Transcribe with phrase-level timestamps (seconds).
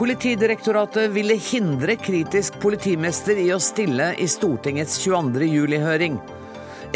[0.00, 5.44] Politidirektoratet ville hindre kritisk politimester i å stille i Stortingets 22.
[5.44, 6.14] juli-høring.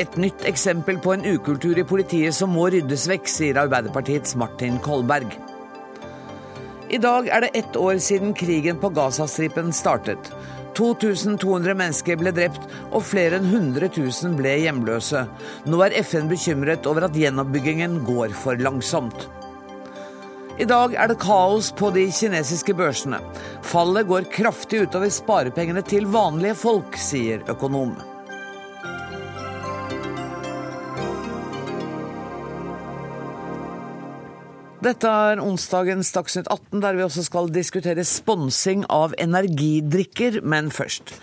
[0.01, 4.81] Et nytt eksempel på en ukultur i politiet som må ryddes vekk, sier Arbeiderpartiets Martin
[4.83, 5.37] Kolberg.
[6.89, 10.33] I dag er det ett år siden krigen på Gazastripen startet.
[10.77, 15.25] 2200 mennesker ble drept, og flere enn 100 000 ble hjemløse.
[15.71, 19.29] Nå er FN bekymret over at gjenoppbyggingen går for langsomt.
[20.55, 23.19] I dag er det kaos på de kinesiske børsene.
[23.67, 27.97] Fallet går kraftig utover sparepengene til vanlige folk, sier økonom.
[34.85, 41.15] Dette er onsdagens Dagsnytt 18, der vi også skal diskutere sponsing av energidrikker, men først.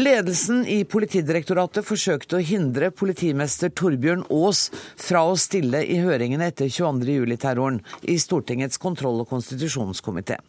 [0.00, 6.72] Ledelsen i Politidirektoratet forsøkte å hindre politimester Torbjørn Aas fra å stille i høringene etter
[6.72, 10.40] 22.07-terroren i Stortingets kontroll- og konstitusjonskomité.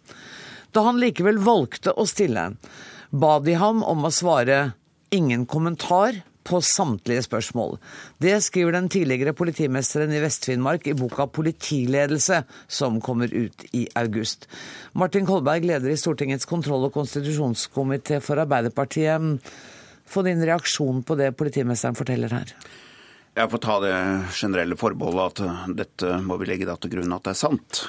[0.71, 2.53] Da han likevel valgte å stille,
[3.11, 4.69] ba de ham om å svare
[5.11, 7.77] ingen kommentar på samtlige spørsmål.
[8.23, 14.47] Det skriver den tidligere politimesteren i Vest-Finnmark i boka 'Politiledelse', som kommer ut i august.
[14.93, 19.39] Martin Kolberg, leder i Stortingets kontroll- og konstitusjonskomité for Arbeiderpartiet.
[20.07, 22.53] Få din reaksjon på det politimesteren forteller her.
[23.37, 23.97] Jeg får ta det
[24.33, 27.83] generelle forbeholdet at dette må vi legge til grunn at det er sant.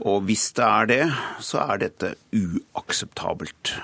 [0.00, 1.02] Og hvis det er det,
[1.44, 3.74] så er dette uakseptabelt.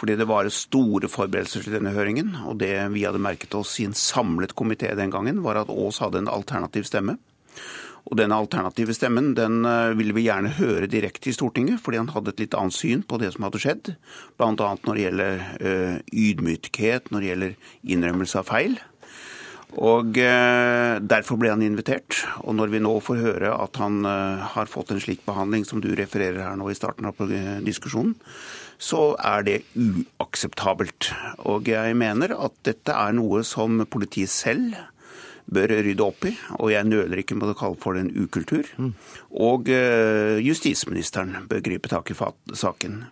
[0.00, 2.32] Fordi det var store forberedelser til denne høringen.
[2.48, 6.00] Og det vi hadde merket oss i en samlet komité den gangen, var at Aas
[6.00, 7.18] hadde en alternativ stemme.
[8.08, 12.12] Og denne alternative stemmen den eh, ville vi gjerne høre direkte i Stortinget, fordi han
[12.14, 13.90] hadde et litt annet syn på det som hadde skjedd.
[14.40, 14.54] Bl.a.
[14.56, 18.78] når det gjelder uh, ydmykhet, når det gjelder innrømmelse av feil.
[19.78, 22.22] Og uh, Derfor ble han invitert.
[22.40, 25.92] Og når vi nå får høre at han har fått en slik behandling som du
[25.92, 27.20] refererer her nå i starten av
[27.66, 28.16] diskusjonen,
[28.80, 31.10] så er det uakseptabelt.
[31.50, 34.78] Og jeg mener at dette er noe som politiet selv
[35.50, 38.68] bør rydde opp i, og jeg nøler ikke med å kalle for det en ukultur.
[39.34, 43.02] Og eh, justisministeren bør gripe tak i saken.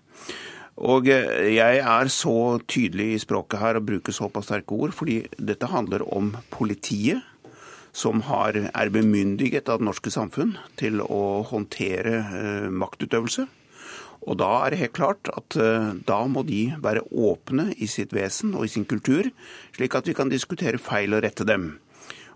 [0.79, 2.37] Og eh, jeg er så
[2.71, 7.27] tydelig i språket her og bruker såpass sterke ord, fordi dette handler om politiet,
[7.99, 13.49] som har, er bemyndiget av det norske samfunn til å håndtere eh, maktutøvelse.
[14.27, 18.15] Og da er det helt klart at eh, da må de være åpne i sitt
[18.17, 19.31] vesen og i sin kultur,
[19.77, 21.77] slik at vi kan diskutere feil og rette dem.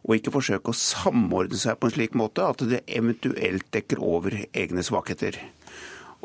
[0.02, 4.34] Og ikke forsøke å samordne seg på en slik måte at det eventuelt dekker over
[4.50, 5.38] egne svakheter.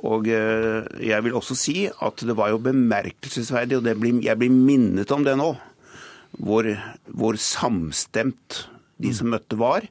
[0.06, 4.54] Og eh, jeg vil også si at det var jo bemerkelsesverdig, og blir, jeg blir
[4.54, 5.56] minnet om det nå,
[6.38, 6.70] hvor,
[7.18, 8.68] hvor samstemt
[9.02, 9.86] de som møtte var,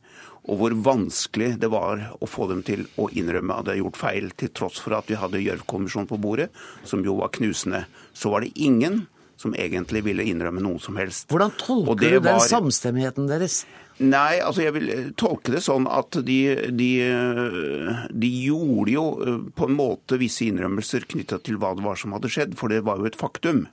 [0.47, 3.99] og hvor vanskelig det var å få dem til å innrømme at de hadde gjort
[3.99, 6.53] feil, til tross for at vi hadde Gjørv-kommisjonen på bordet,
[6.87, 7.84] som jo var knusende.
[8.15, 9.05] Så var det ingen
[9.37, 11.29] som egentlig ville innrømme noe som helst.
[11.33, 12.47] Hvordan tolker du den var...
[12.47, 13.65] samstemmigheten deres?
[13.97, 16.39] Nei, altså jeg vil eh, tolke det sånn at de,
[16.77, 21.84] de, eh, de, gjorde jo eh, på en måte visse innrømmelser knytta til hva det
[21.84, 23.65] var som hadde skjedd, for det var jo et faktum.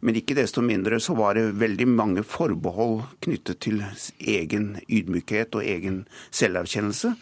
[0.00, 3.82] Men ikke desto mindre så var det veldig mange forbehold knyttet til
[4.20, 7.14] egen ydmykhet og egen selverkjennelse.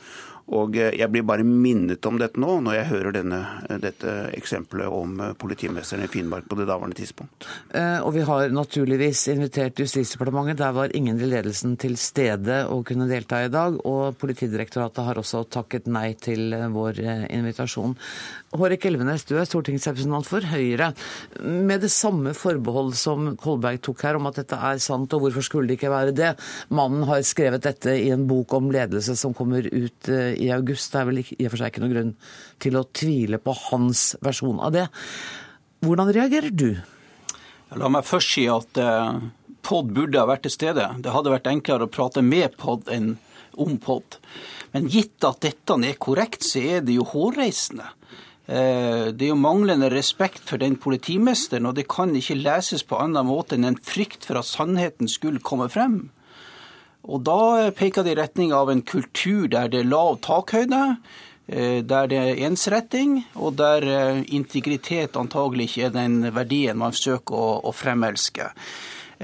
[0.52, 4.12] Og eh, jeg blir bare minnet om dette nå, når jeg hører denne, eh, dette
[4.36, 7.48] eksempelet om eh, politimesteren i Finnmark på det daværende tidspunkt.
[7.74, 10.58] og vi har naturligvis invitert Justisdepartementet.
[10.58, 13.78] Der var ingen i ledelsen til stede og kunne delta i dag.
[13.86, 17.96] Og Politidirektoratet har også takket nei til vår invitasjon.
[18.54, 20.92] Hårek Elvenes, du er stortingsrepresentant for Høyre.
[21.42, 25.42] Med det samme forbehold som Kolberg tok her om at dette er sant, og hvorfor
[25.42, 26.30] skulle det ikke være det?
[26.70, 30.92] Mannen har skrevet dette i en bok om ledelse som kommer ut i august.
[30.94, 32.12] Det er vel i og for seg ikke noen grunn
[32.62, 34.86] til å tvile på hans versjon av det.
[35.82, 36.70] Hvordan reagerer du?
[37.74, 39.18] La meg først si at eh,
[39.66, 40.86] POD burde ha vært til stede.
[41.02, 43.16] Det hadde vært enklere å prate med POD enn
[43.58, 44.18] om POD.
[44.74, 47.86] Men gitt at dette er korrekt, så er det jo hårreisende.
[48.46, 52.98] Eh, det er jo manglende respekt for den politimesteren, og det kan ikke leses på
[53.00, 56.10] annen måte enn en frykt for at sannheten skulle komme frem.
[57.04, 60.82] Og da peker det i retning av en kultur der det er lav takhøyde,
[61.48, 66.92] eh, der det er ensretting, og der eh, integritet antagelig ikke er den verdien man
[66.92, 68.52] søker å, fremelske.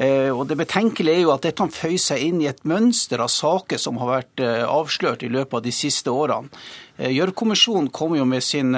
[0.01, 3.77] Og Det betenkelige er jo at dette føyer seg inn i et mønster av saker
[3.77, 6.49] som har vært avslørt i løpet av de siste årene.
[6.97, 8.71] Gjørv-kommisjonen kom jo med sin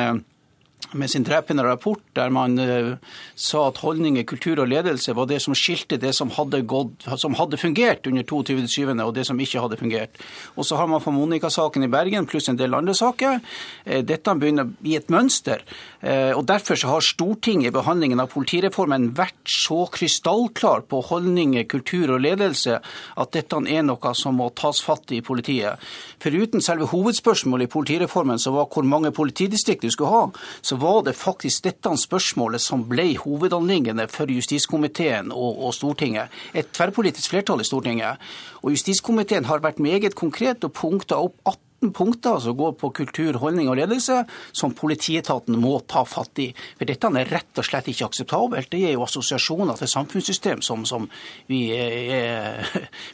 [0.93, 2.97] med sin drepende rapport, der man uh,
[3.35, 7.37] sa at holdninger, kultur og ledelse var det som skilte det som hadde, gått, som
[7.39, 10.21] hadde fungert under 22.7., og det som ikke hadde fungert.
[10.57, 13.41] Og så har man for Monica-saken i Bergen pluss en del andre saker.
[13.87, 15.65] Uh, dette begynner å bli et mønster.
[16.03, 21.65] Uh, og Derfor så har Stortinget i behandlingen av politireformen vært så krystallklar på holdninger,
[21.71, 25.79] kultur og ledelse at dette er noe som må tas fatt i politiet.
[26.23, 30.25] Foruten selve hovedspørsmålet i politireformen, som var hvor mange politidistrikt du skulle ha,
[30.63, 36.33] så var det faktisk dette spørsmålet som ble hovedanliggende for justiskomiteen og, og, Stortinget.
[36.55, 38.23] Et tverrpolitisk flertall i Stortinget.
[38.63, 43.41] Og Justiskomiteen har vært meget konkret og punkta opp 18 punkter som går på kultur,
[43.43, 44.21] holdning og ledelse,
[44.55, 46.49] som politietaten må ta fatt i.
[46.79, 48.71] For dette er rett og slett ikke akseptabelt.
[48.71, 51.09] Det er jo assosiasjoner til samfunnssystem som, som
[51.51, 52.63] vi er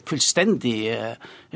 [0.09, 0.77] fullstendig,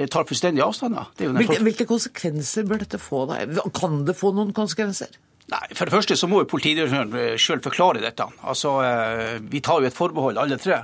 [0.10, 1.14] tar fullstendig avstand av.
[1.20, 3.28] Hvilke, hvilke, konsekvenser bør dette få?
[3.30, 3.44] Da?
[3.78, 5.14] Kan det få noen konsekvenser?
[5.52, 8.28] Nei, For det første så må jo politidirektøren eh, sjøl forklare dette.
[8.48, 10.84] Altså, eh, Vi tar jo et forbehold, alle tre,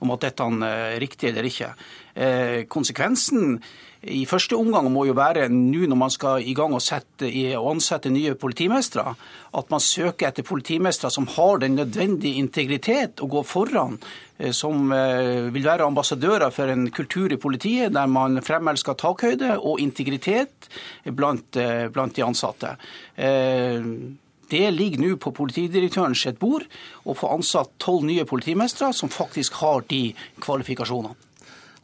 [0.00, 1.72] om at dette er riktig eller ikke.
[2.14, 3.58] Eh, konsekvensen
[4.06, 7.26] i første omgang må jo være nå når man skal i gang og, sette,
[7.58, 9.02] og ansette nye politimestre,
[9.58, 13.98] at man søker etter politimestre som har den nødvendige integritet og går foran,
[14.38, 19.56] eh, som eh, vil være ambassadører for en kultur i politiet der man fremelsker takhøyde
[19.58, 20.70] og integritet
[21.04, 22.76] blant, eh, blant de ansatte.
[24.48, 26.64] Det ligger nå på politidirektørens bord
[27.04, 31.27] å få ansatt tolv nye politimestre som faktisk har de kvalifikasjonene.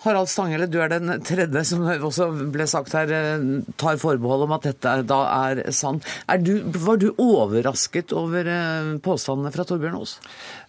[0.05, 3.45] Harald Stanghelle, du er den tredje som også ble sagt her, eh,
[3.81, 6.05] tar forbehold om at dette da er sant.
[6.29, 10.19] Er du, var du overrasket over eh, påstandene fra Torbjørn Aas?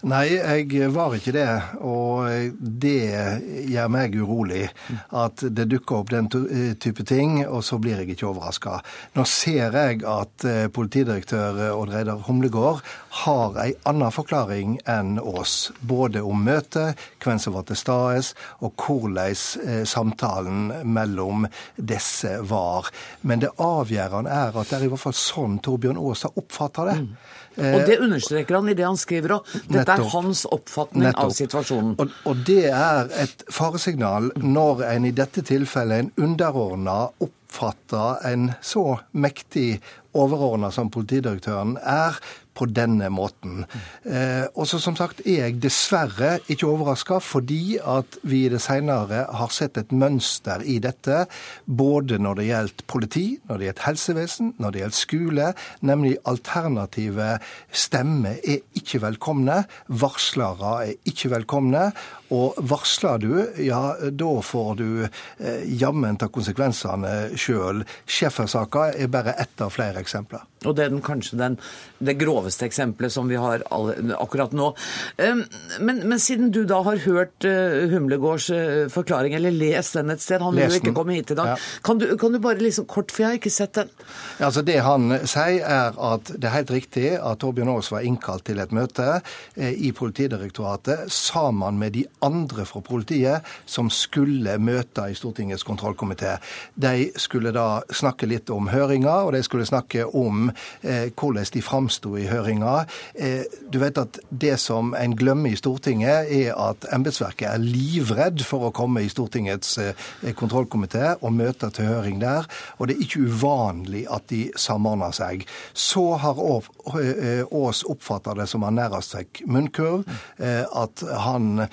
[0.07, 1.49] Nei, jeg var ikke det.
[1.83, 4.69] Og det gjør meg urolig
[5.11, 8.79] at det dukker opp den eh, type ting, og så blir jeg ikke overraska.
[9.19, 12.79] Nå ser jeg at politidirektør Odd Reidar Humlegård
[13.25, 15.73] har ei anna forklaring enn oss.
[15.83, 18.31] Både om møtet, hvem som var til stede,
[18.63, 22.89] og hvordan hvordan samtalen mellom disse var.
[23.21, 26.85] Men det avgjørende er at det er i hvert fall sånn Torbjørn Aas har oppfatta
[26.89, 26.97] det.
[27.03, 27.09] Mm.
[27.55, 29.53] Og det understreker han i det han skriver òg.
[29.53, 30.01] Dette Nettopp.
[30.03, 31.23] er hans oppfatning Nettopp.
[31.23, 31.95] av situasjonen.
[32.03, 36.97] Og, og, det er et faresignal når en i dette tilfellet, en underordna,
[37.45, 39.81] oppfatter en så mektig
[40.15, 42.17] overordna som politidirektøren er,
[42.55, 43.65] på denne måten.
[44.07, 48.61] Eh, og så som sagt er jeg dessverre ikke overraska, fordi at vi i det
[48.63, 51.25] senere har sett et mønster i dette,
[51.65, 55.51] både når det gjelder politi, når det gjelder helsevesen, når det gjelder skole,
[55.91, 57.29] nemlig alternative
[57.75, 61.89] stemmer er ikke velkomne, varslere er ikke velkomne.
[62.33, 63.31] Og varsler du,
[63.61, 67.83] ja, da får du eh, jammen ta konsekvensene sjøl.
[68.05, 70.45] Schäfer-saka er bare ett av flere eksempler.
[70.65, 71.57] Og det er den, kanskje den,
[71.99, 74.71] det groveste eksempelet som vi har alle, akkurat nå.
[75.17, 80.23] Men, men, siden du da har hørt uh, Humlegårds uh, forklaring, eller lest den et
[80.23, 81.57] sted, han vil jo ikke komme hit i dag, ja.
[81.85, 83.91] kan, du, kan, du, bare liksom kort, for jeg har ikke sett den.
[84.39, 88.05] Ja, altså Det han sier, er at det er helt riktig at Torbjørn Aas var
[88.07, 89.19] innkalt til et møte
[89.55, 96.37] eh, i Politidirektoratet sammen med de andre fra politiet som skulle møte i Stortingets kontrollkomité.
[96.75, 100.49] De skulle da snakke litt om høringa, og de skulle snakke om
[100.83, 102.85] eh, hvordan de framsto i høringa.
[103.15, 108.43] Eh, du vet at Det som en glemmer i Stortinget, er at embetsverket er livredd
[108.45, 109.93] for å komme i Stortingets eh,
[110.37, 112.47] kontrollkomité og møte til høring der.
[112.77, 115.45] Og det er ikke uvanlig at de samordner seg.
[115.73, 116.69] Så har Aas
[116.99, 120.05] eh, oppfatta det som han nærmest fikk munnkurv.
[120.37, 121.65] Eh, at han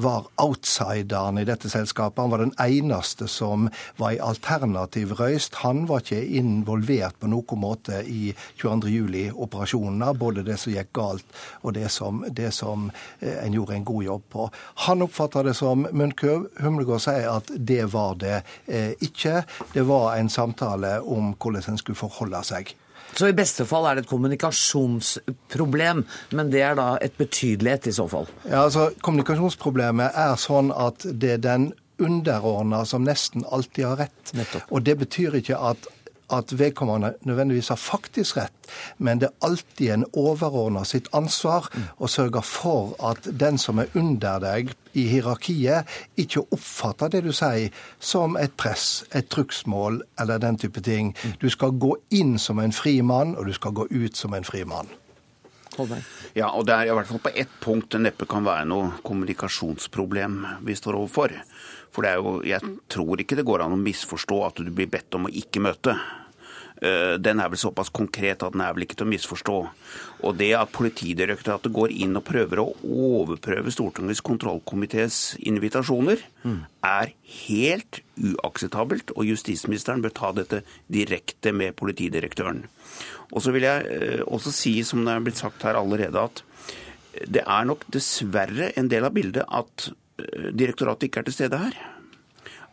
[0.00, 2.22] var outsideren i dette selskapet.
[2.22, 5.60] Han var den eneste som var i alternativ røyst.
[5.64, 8.92] Han var ikke involvert på noen måte i 22.
[8.94, 12.88] juli-operasjonene, både det som gikk galt og det som, det som
[13.20, 14.48] eh, en gjorde en god jobb på.
[14.86, 16.48] Han oppfatter det som munnkurv.
[16.64, 19.42] Humlegård sier at det var det eh, ikke.
[19.74, 22.74] Det var en samtale om hvordan en skulle forholde seg.
[23.14, 26.02] Så i beste fall er det et kommunikasjonsproblem,
[26.34, 28.26] men det er da et betydelighet i så fall?
[28.42, 31.70] Ja, altså Kommunikasjonsproblemet er sånn at det er den
[32.02, 34.32] underordna som nesten alltid har rett.
[34.34, 34.66] Nettopp.
[34.74, 35.86] Og det betyr ikke at
[36.32, 42.08] at vedkommende nødvendigvis har faktisk rett, men det er alltid en overordna sitt ansvar å
[42.10, 47.74] sørge for at den som er under deg i hierarkiet, ikke oppfatter det du sier
[47.98, 51.14] som et press, et trugsmål eller den type ting.
[51.42, 54.46] Du skal gå inn som en fri mann, og du skal gå ut som en
[54.46, 54.90] fri mann.
[56.34, 58.92] Ja, og det er i hvert fall på ett punkt det neppe kan være noe
[59.02, 61.34] kommunikasjonsproblem vi står overfor.
[61.94, 64.90] For det er jo, jeg tror ikke det går an å misforstå at du blir
[64.90, 65.94] bedt om å ikke møte.
[66.82, 69.56] Eh, den er vel såpass konkret at den er vel ikke til å misforstå.
[70.26, 76.60] Og det at Politidirektoratet går inn og prøver å overprøve Stortingets kontrollkomités invitasjoner, mm.
[76.90, 77.14] er
[77.46, 82.64] helt uakseptabelt, og justisministeren bør ta dette direkte med politidirektøren.
[83.30, 86.44] Og så vil jeg eh, også si, som det er blitt sagt her allerede, at
[87.30, 91.76] det er nok dessverre en del av bildet at direktoratet ikke er til stede her.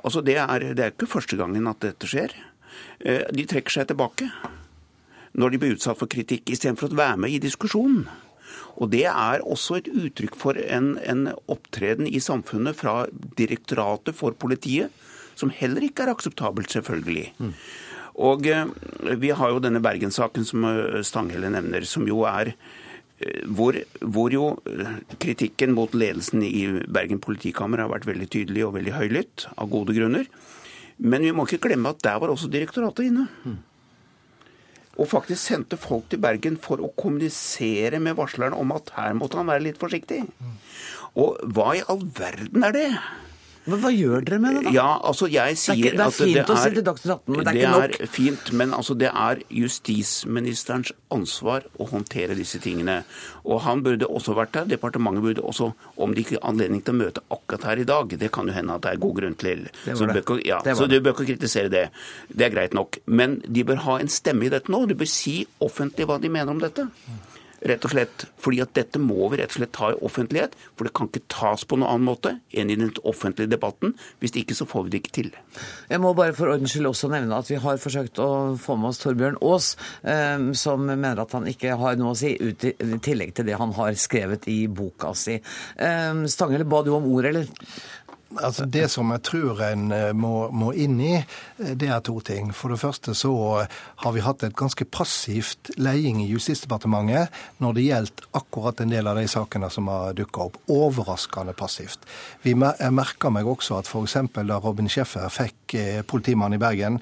[0.05, 2.33] Altså det er, det er ikke første gangen at dette skjer.
[3.01, 4.29] Eh, de trekker seg tilbake
[5.31, 8.03] når de blir utsatt for kritikk, istedenfor å være med i diskusjonen.
[8.83, 13.05] Og Det er også et uttrykk for en, en, opptreden i samfunnet fra
[13.39, 14.91] Direktoratet for politiet,
[15.39, 17.29] som heller ikke er akseptabelt, selvfølgelig.
[17.39, 17.53] Mm.
[18.27, 22.55] Og eh, Vi har jo denne Bergen-saken som eh, Stanghelle nevner, som jo er
[23.45, 24.45] hvor, hvor, jo
[25.21, 29.95] kritikken mot ledelsen i Bergen politikammer har vært veldig tydelig og veldig høylytt, av gode
[29.97, 30.29] grunner.
[31.01, 33.27] Men vi må ikke glemme at der var også direktoratet inne.
[34.99, 39.39] Og faktisk sendte folk til Bergen for å kommunisere med varsleren om at her måtte
[39.39, 40.23] han være litt forsiktig.
[41.17, 42.87] Og hva i all verden er det?
[43.69, 44.71] Men hva gjør dere med det, da?
[44.73, 47.35] Ja, altså jeg sier det er, ikke, det er fint å si til Dagsnytt 18,
[47.35, 47.83] men det er ikke nok.
[47.93, 52.97] Det er fint, men altså det er justisministerens ansvar å håndtere disse tingene.
[53.45, 54.69] Og han burde også vært der.
[54.73, 58.17] Departementet burde også, om de ikke har anledning til å møte akkurat her i dag,
[58.23, 59.67] det kan jo hende at det er god grunn til.
[59.85, 61.85] Så, du bør, ja, så du bør ikke kritisere det.
[62.33, 62.97] Det er greit nok.
[63.05, 64.87] Men de bør ha en stemme i dette nå.
[64.89, 66.87] De bør si offentlig hva de mener om dette.
[67.61, 70.55] Rett og slett fordi at dette må vi rett og slett ta i offentlighet.
[70.75, 73.93] For det kan ikke tas på noen annen måte enn i den offentlige debatten.
[74.21, 75.31] Hvis ikke så får vi det ikke til.
[75.91, 78.29] Jeg må bare for ordens skyld også nevne at vi har forsøkt å
[78.61, 82.33] få med oss Torbjørn Aas, eh, som mener at han ikke har noe å si,
[82.41, 85.37] ut i, tillegg til det han har skrevet i boka si.
[85.37, 87.49] Eh, Stangele, ba du om ord, eller?
[88.39, 91.15] Altså Det som jeg tror en eh, må, må, inn i,
[91.77, 92.51] det er to ting.
[92.55, 93.31] For det første så
[94.03, 97.31] har vi hatt et ganske passivt leding i Justisdepartementet
[97.63, 100.61] når det gjelder akkurat en del av de sakene som har dukka opp.
[100.71, 102.07] Overraskende passivt.
[102.45, 104.17] Vi merka meg også at f.eks.
[104.37, 106.97] da Robin Schäffer fikk eh, politimannen i Bergen,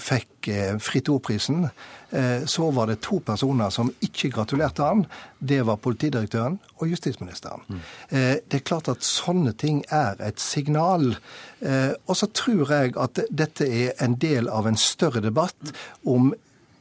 [0.00, 0.48] fikk
[0.80, 1.66] Fritt Ord-prisen
[2.10, 5.04] Eh, så var det to personer som ikke gratulerte han.
[5.38, 7.62] Det var politidirektøren og justisministeren.
[7.68, 7.80] Mm.
[8.10, 11.14] Det er klart at sånne ting er et signal.
[11.60, 16.32] Eh, og så tror jeg at dette er en del av en større debatt om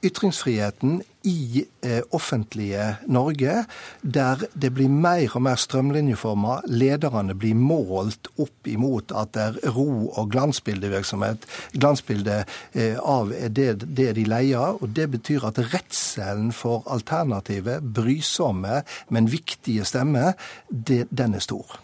[0.04, 3.66] ytringsfriheten i eh, offentlige Norge,
[4.02, 6.62] der det blir mer og mer strømlinjeforma.
[6.72, 13.74] Lederne blir målt opp imot at det er ro- og glansbildevirksomhet, glansbilde eh, av det,
[13.84, 14.80] det, de leier.
[14.80, 20.40] og Det betyr at redselen for alternativet, brysomme, men viktige stemmer,
[20.70, 21.80] den er stor.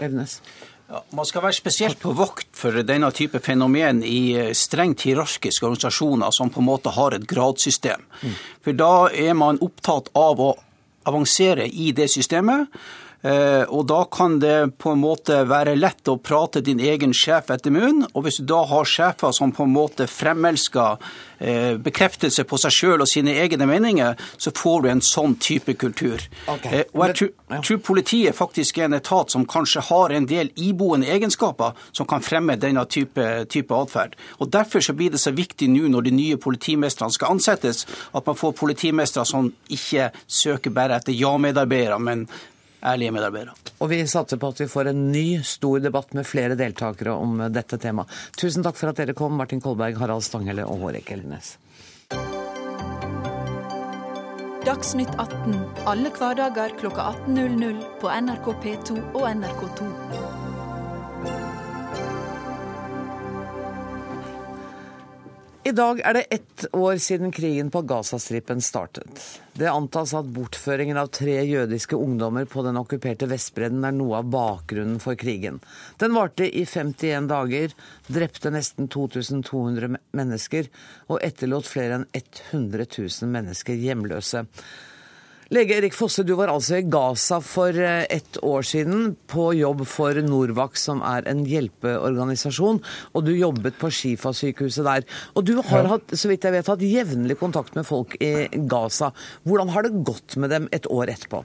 [0.00, 0.40] Evnes.
[0.88, 5.66] Ja, man skal være spesielt på vakt for denne type fenomen i eh, strengt hierarkiske
[5.66, 8.06] organisasjoner som på en måte har et gradsystem.
[8.22, 8.38] Mm.
[8.64, 10.54] For da er man opptatt av å
[11.08, 12.72] avansere i det systemet.
[13.22, 17.50] Eh, og da kan det på en måte være lett å prate din egen sjef
[17.50, 18.06] etter munnen.
[18.14, 21.00] Og hvis du da har sjefer som på en måte fremelsker
[21.42, 25.74] eh, bekreftelse på seg sjøl og sine egne meninger, så får du en sånn type
[25.80, 26.22] kultur.
[26.46, 26.84] Okay.
[26.84, 27.32] Eh, og jeg tror,
[27.66, 32.22] tror, politiet faktisk er en etat som kanskje har en del iboende egenskaper som kan
[32.22, 34.14] fremme denne type, type atferd.
[34.38, 37.82] Og Derfor så blir det så viktig nå når de nye politimestrene skal ansettes,
[38.14, 42.24] at man får politimestre som ikke søker bare etter ja-medarbeidere, men
[42.84, 43.56] ærlige medarbeidere.
[43.78, 47.38] Og vi satser på at vi får en ny, stor debatt med flere deltakere om
[47.54, 48.10] dette temaet.
[48.38, 51.56] Tusen takk for at dere kom, Martin Kolberg, Harald Stanghelle og Hårek Elvenes.
[54.68, 55.54] Dagsnytt 18
[55.88, 60.47] alle hverdager kl 18.00 på NRK P2 og NRK2.
[65.66, 69.40] I dag er det ett år siden krigen på Gazastripen startet.
[69.58, 74.28] Det antas at bortføringen av tre jødiske ungdommer på den okkuperte Vestbredden er noe av
[74.30, 75.58] bakgrunnen for krigen.
[75.98, 77.74] Den varte i 51 dager,
[78.06, 80.70] drepte nesten 2200 mennesker
[81.08, 84.46] og etterlot flere enn 100 000 mennesker hjemløse.
[85.48, 89.80] Lege Erik Fosse, du var altså i Gaza for eh, ett år siden på jobb
[89.88, 92.82] for Norvac, som er en hjelpeorganisasjon,
[93.16, 95.06] og du jobbet på Shifa-sykehuset der.
[95.32, 99.08] Og du har hatt, så vidt jeg vet, hatt jevnlig kontakt med folk i Gaza.
[99.48, 101.40] Hvordan har det gått med dem et år etterpå?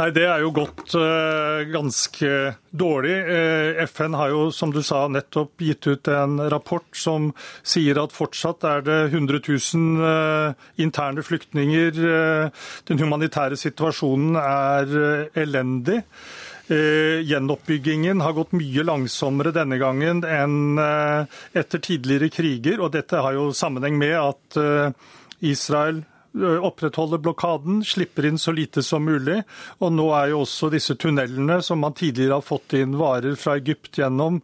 [0.00, 2.32] Nei, det er jo gått uh, ganske
[2.72, 3.18] dårlig.
[3.20, 7.28] Uh, FN har jo, som du sa, nettopp gitt ut en rapport som
[7.60, 12.00] sier at fortsatt er det 100 000 uh, interne flyktninger.
[12.88, 16.02] den humanitære humanitære situasjonen er eh, elendig.
[16.68, 22.80] Eh, gjenoppbyggingen har gått mye langsommere denne gangen enn eh, etter tidligere kriger.
[22.80, 24.94] og Dette har jo sammenheng med at
[25.40, 26.04] Israel
[26.36, 29.42] opprettholder blokaden, slipper inn så lite som mulig.
[29.80, 33.56] Og nå er jo også disse tunnelene som man tidligere har fått inn varer fra
[33.56, 34.42] Egypt gjennom,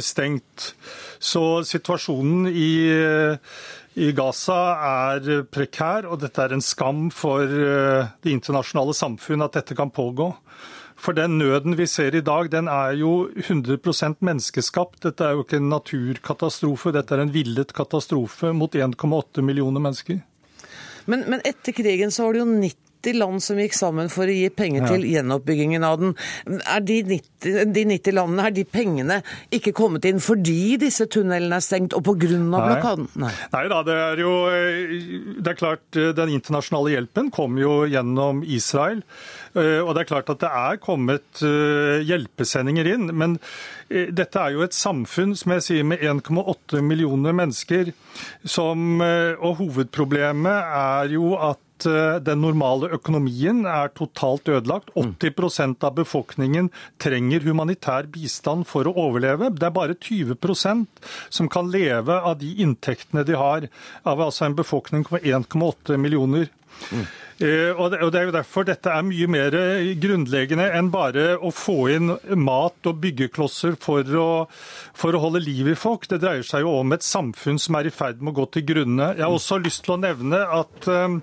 [0.00, 0.72] stengt.
[1.20, 2.88] Så situasjonen i,
[3.98, 9.74] i Gaza er prekær, og dette er en skam for det internasjonale samfunn at dette
[9.78, 10.30] kan pågå.
[11.00, 15.00] For den nøden vi ser i dag, den er jo 100% menneskeskapt.
[15.06, 20.20] Dette er jo ikke en naturkatastrofe, dette er en villet katastrofe mot 1,8 millioner mennesker.
[21.08, 24.28] Men, men, etter krigen så var det jo 90 90 land som gikk sammen for
[24.28, 26.14] å gi penger til gjenoppbyggingen av den.
[26.68, 29.20] Er de 90, de 90, landene, er de pengene
[29.54, 32.18] ikke kommet inn fordi disse tunnelene er stengt og pga.
[32.20, 33.08] blokaden?
[33.20, 33.32] Nei.
[33.54, 34.34] Nei da, det er jo
[35.40, 39.02] det er klart Den internasjonale hjelpen kom jo gjennom Israel.
[39.54, 43.08] Eh, og det er klart at det er kommet eh, hjelpesendinger inn.
[43.16, 43.38] Men
[43.88, 47.92] eh, dette er jo et samfunn som jeg sier, med 1,8 millioner mennesker.
[48.44, 54.90] Som, og hovedproblemet er jo at Eh, den normale økonomien er totalt ødelagt.
[54.94, 55.76] 80 mm.
[55.86, 56.70] av befolkningen
[57.02, 59.52] trenger humanitær bistand for å overleve.
[59.56, 60.86] Det er bare 20%
[61.30, 63.68] som kan leve av de inntektene de har,
[64.04, 66.50] av altså en befolkning på 1,8 millioner.
[66.90, 67.04] Mm.
[67.40, 69.54] Eh, og det er jo derfor dette er mye mer
[70.00, 74.28] grunnleggende enn bare å få inn mat og byggeklosser for å,
[74.96, 76.04] for å holde liv i folk.
[76.10, 78.66] Det dreier seg jo om et samfunn som er i ferd med å gå til
[78.72, 79.12] grunne.
[79.16, 81.16] Jeg har også lyst til å nevne at eh,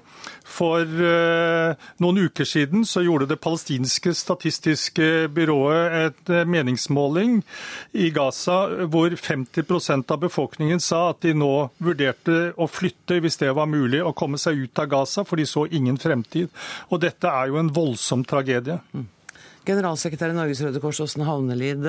[0.48, 7.42] for uh, noen uker siden så gjorde det palestinske statistiske byrået et uh, meningsmåling
[7.98, 11.52] i Gaza hvor 50% av befolkningen sa at de nå
[11.84, 15.46] vurderte å flytte hvis det var mulig, å komme seg ut av Gaza, for de
[15.50, 16.50] så ingen fremtid.
[16.92, 18.80] Og dette er jo en voldsom tragedie.
[19.68, 21.84] Generalsekretær i Norges Røde Kors, Åsne Havnelid.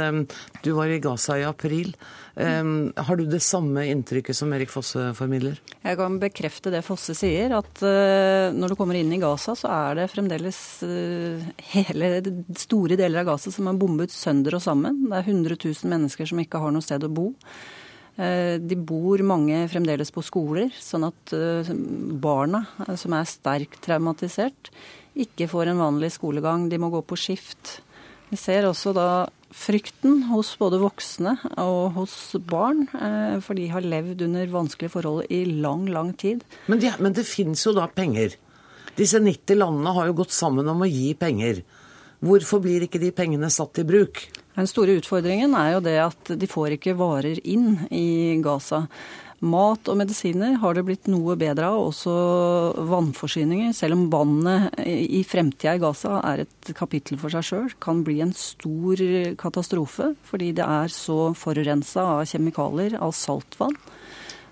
[0.65, 1.95] Du var i Gaza i april.
[2.35, 5.59] Har du det samme inntrykket som Erik Fosse formidler?
[5.83, 9.71] Jeg kan bekrefte det Fosse sier, at eh, når du kommer inn i Gaza, så
[9.73, 12.13] er det fremdeles eh, hele
[12.59, 15.05] store deler av Gaza som er bombet sønder og sammen.
[15.09, 17.31] Det er 100 000 mennesker som ikke har noe sted å bo.
[18.19, 21.35] Eh, de bor mange fremdeles på skoler, sånn at
[22.23, 22.65] barna,
[22.99, 24.73] som er sterkt traumatisert,
[25.17, 26.69] ikke får en vanlig skolegang.
[26.69, 27.79] De må gå på skift.
[28.29, 29.09] Vi ser også da
[29.55, 35.31] frykten hos både voksne og hos barn, eh, for de har levd under vanskelige forhold
[35.33, 36.45] i lang, lang tid.
[36.67, 38.37] Men, de, men det finnes jo da penger.
[38.99, 41.63] Disse 90 landene har jo gått sammen om å gi penger.
[42.21, 44.25] Hvorfor blir ikke de pengene satt i bruk?
[44.59, 48.89] Den store utfordringen er jo det at de får ikke varer inn i Gaza.
[49.39, 52.15] Mat og medisiner har det blitt noe bedre av, også
[52.91, 53.71] vannforsyninger.
[53.77, 58.19] Selv om vannet i fremtida i Gaza er et kapittel for seg sjøl, kan bli
[58.25, 59.03] en stor
[59.39, 63.79] katastrofe fordi det er så forurensa av kjemikalier, av saltvann.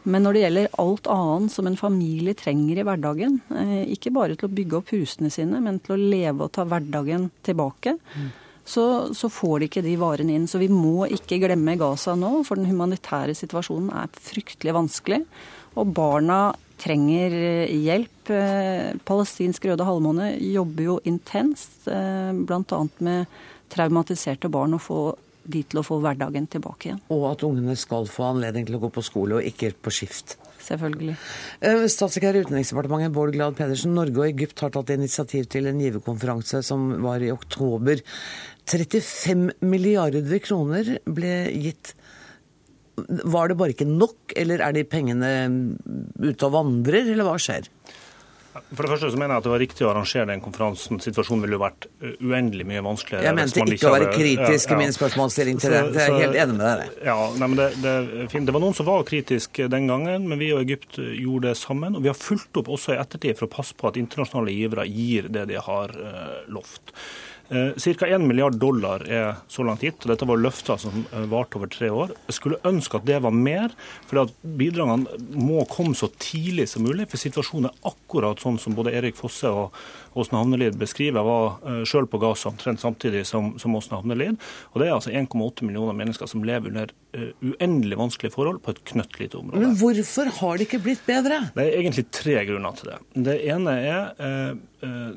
[0.06, 4.38] Men når det gjelder alt annet som en familie trenger i hverdagen, eh, ikke bare
[4.38, 8.34] til å bygge opp husene sine, men til å leve og ta hverdagen tilbake, mm
[8.66, 10.46] så, så, får de ikke de varene inn.
[10.50, 15.20] Så vi må ikke glemme Gaza nå, for den humanitære situasjonen er fryktelig vanskelig.
[15.78, 16.40] Og barna
[16.82, 17.36] trenger
[17.70, 18.32] hjelp.
[18.34, 22.80] Eh, palestinsk Røde Halvmåne jobber jo intenst, eh, bl.a.
[23.06, 23.38] med
[23.72, 25.00] traumatiserte barn, og få
[25.46, 27.00] de til å få hverdagen tilbake igjen.
[27.14, 30.36] Og at ungene skal få anledning til å gå på skole, og ikke på skift.
[30.66, 31.14] Selvfølgelig.
[31.62, 35.80] Eh, statssekretær i Utenriksdepartementet Bård Glad Pedersen, Norge og Egypt har tatt initiativ til en
[35.82, 38.02] giverkonferanse som var i oktober.
[38.66, 41.94] 35 milliarder kroner ble gitt.
[42.96, 45.30] Var det bare ikke nok, eller er de pengene
[46.18, 47.68] ute og vandrer, eller hva skjer?
[48.72, 51.00] For det første så mener jeg at det var riktig å arrangere den konferansen.
[51.02, 51.88] Situasjonen ville jo vært
[52.20, 53.26] uendelig mye vanskeligere.
[53.28, 55.82] Jeg mente ikke, å være kritisk i min spørsmålsstilling til det.
[55.96, 56.96] Jeg er helt enig med deg.
[57.08, 57.94] Ja, nei, men det, det,
[58.32, 61.98] det, var noen som var kritiske den gangen, men vi og Egypt gjorde det sammen.
[61.98, 64.88] Og vi har fulgt opp også i ettertid for å passe på at internasjonale givere
[64.90, 66.94] gir det de har uh, lovt.
[67.48, 68.06] Eh, Ca.
[68.06, 70.02] 1 milliard dollar er så langt gitt.
[70.02, 72.14] og Dette var løfter som eh, varte over tre år.
[72.26, 73.74] Jeg skulle ønske at det var mer,
[74.08, 77.06] for bidragene må komme så tidlig som mulig.
[77.12, 79.78] For situasjonen er akkurat sånn som både Erik Fosse og
[80.16, 81.20] Åsne Havnelid beskriver.
[81.20, 84.38] Jeg var uh, sjøl på Gaza omtrent samtidig som, som Åsen Havnelid.
[84.72, 88.80] Og det er altså 1,8 millioner mennesker som lever under uendelig vanskelige forhold på et
[88.90, 89.62] knøttlite område.
[89.62, 91.38] Men hvorfor har det ikke blitt bedre?
[91.54, 92.98] Det er egentlig tre grunner til det.
[93.28, 94.58] Det ene er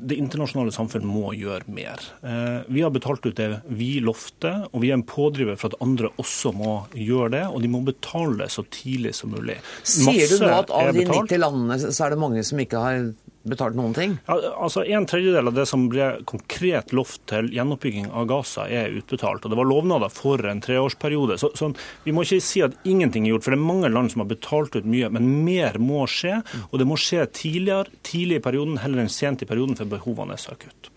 [0.00, 2.02] det internasjonale samfunn må gjøre mer.
[2.24, 5.80] Eh, vi har betalt ut det vi lovte, og vi er en pådriver for at
[5.84, 7.42] andre også må gjøre det.
[7.50, 9.58] Og de må betale så tidlig som mulig.
[9.84, 13.10] Sier du nå at av de 90 landene så er det mange som ikke har
[13.42, 14.18] betalt noen ting?
[14.28, 18.92] Ja, altså En tredjedel av det som ble konkret lovt til gjenoppbygging av Gaza, er
[18.98, 19.44] utbetalt.
[19.44, 21.38] og Det var lovnader for en treårsperiode.
[21.40, 21.70] Så, så,
[22.04, 24.28] Vi må ikke si at ingenting er gjort, for det er mange land som har
[24.34, 25.08] betalt ut mye.
[25.10, 29.42] Men mer må skje, og det må skje tidligere, tidlig i perioden heller enn sent
[29.42, 30.92] i perioden, for behovene er så akutte.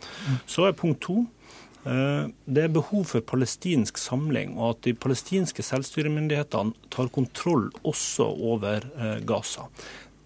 [0.45, 1.25] Så er punkt to.
[1.85, 8.27] eh, Det er behov for palestinsk samling, og at de palestinske selvstyremyndighetene tar kontroll også
[8.51, 9.67] over eh, Gaza.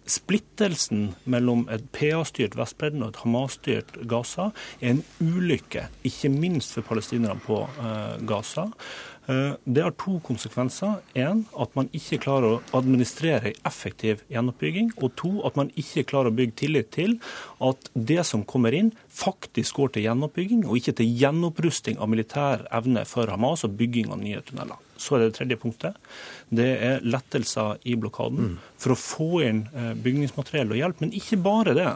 [0.08, 6.88] Splittelsen mellom et PA-styrt Vestbredden og et Hamas-styrt Gaza er en ulykke, ikke minst for
[6.88, 8.70] palestinerne på eh, Gaza.
[9.28, 11.02] Eh, Det har to konsekvenser.
[11.20, 14.94] En, at man ikke klarer å administrere en effektiv gjenoppbygging.
[15.04, 17.20] Og to, at man ikke klarer å bygge tillit til
[17.60, 22.68] at det som kommer inn, faktisk går til gjenoppbygging, og ikke til gjenopprusting av militær
[22.72, 24.87] evne for Hamas og bygging av nye tunneler.
[25.02, 25.98] Så er det det tredje punktet.
[26.50, 31.02] Det er lettelser i blokaden for å få inn eh, bygningsmateriell og hjelp.
[31.04, 31.90] Men ikke bare det.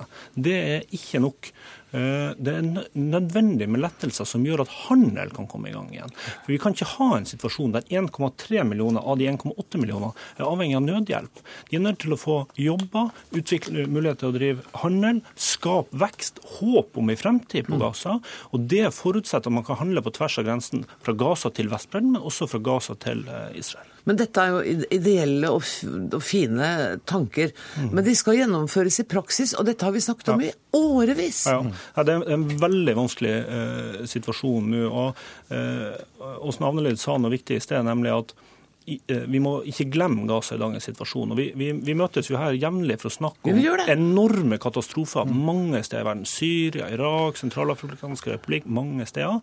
[0.50, 1.52] Det er ikke nok.
[1.94, 5.90] Eh, Det er nø- nødvendig med lettelser som gjør at handel kan komme i gang
[5.92, 6.12] igjen.
[6.16, 10.46] For Vi kan ikke ha en situasjon der 1,3 millioner av de 1,8 millioner er
[10.46, 11.42] avhengig av nødhjelp.
[11.70, 16.40] De er nødt til å få jobber, utvikle mulighet til å drive handel, skape vekst,
[16.60, 18.20] håp om en fremtid på Gaza.
[18.54, 22.14] Og Det forutsetter at man kan handle på tvers av grensen fra Gaza til Vestbredden,
[22.14, 23.88] men også fra Gaza til eh, Israel.
[24.10, 25.66] Men dette er jo ideelle og,
[26.12, 26.70] og fine
[27.10, 27.54] tanker.
[27.92, 31.46] Men de skal gjennomføres i praksis, og dette har vi snakket om i årevis.
[31.52, 31.62] Ja,
[31.96, 34.86] ja, Det er en veldig vanskelig eh, situasjon nå.
[34.90, 38.34] og eh, Åsen Avnelid sa noe viktig i sted, nemlig at
[38.88, 41.34] eh, vi må ikke glemme Gaza i dagens situasjon.
[41.34, 45.84] og Vi, vi, vi møtes jo her jevnlig for å snakke om enorme katastrofer mange
[45.86, 46.26] steder i verden.
[46.30, 49.42] Syria, Irak, Sentralafrikanske republikk, mange steder.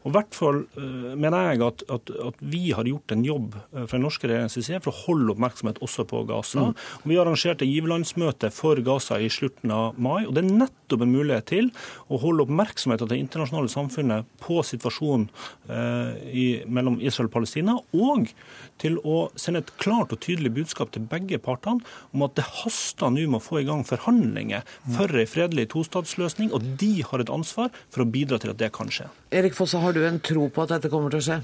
[0.00, 3.56] Og i hvert fall eh, mener jeg at, at, at vi har gjort en jobb
[3.58, 6.70] eh, fra den norske regjeringens side for å holde oppmerksomhet også på Gaza.
[6.72, 10.24] Og vi arrangerte giverlandsmøte for Gaza i slutten av mai.
[10.24, 11.70] og Det er nettopp en mulighet til
[12.08, 15.28] å holde oppmerksomheten til det internasjonale samfunnet på situasjonen
[15.68, 18.32] eh, i, mellom Israel og Palestina, og
[18.80, 21.84] til å sende et klart og tydelig budskap til begge partene
[22.14, 24.64] om at det haster nå med å få i gang forhandlinger
[24.96, 28.70] for en fredelig tostatsløsning, og de har et ansvar for å bidra til at det
[28.74, 29.10] kan skje.
[29.36, 31.40] Erik Fosse, har du en tro på at dette kommer til å skje?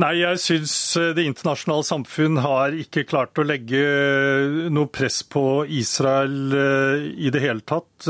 [0.00, 5.20] Nei, jeg syns eh, det internasjonale samfunn har ikke klart å legge eh, noe press
[5.28, 8.08] på Israel eh, i det hele tatt.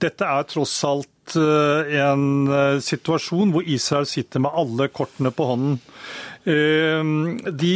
[0.00, 2.48] Dette er tross alt en
[2.80, 5.74] situasjon hvor Israel sitter med alle kortene på hånden.
[6.48, 7.74] De,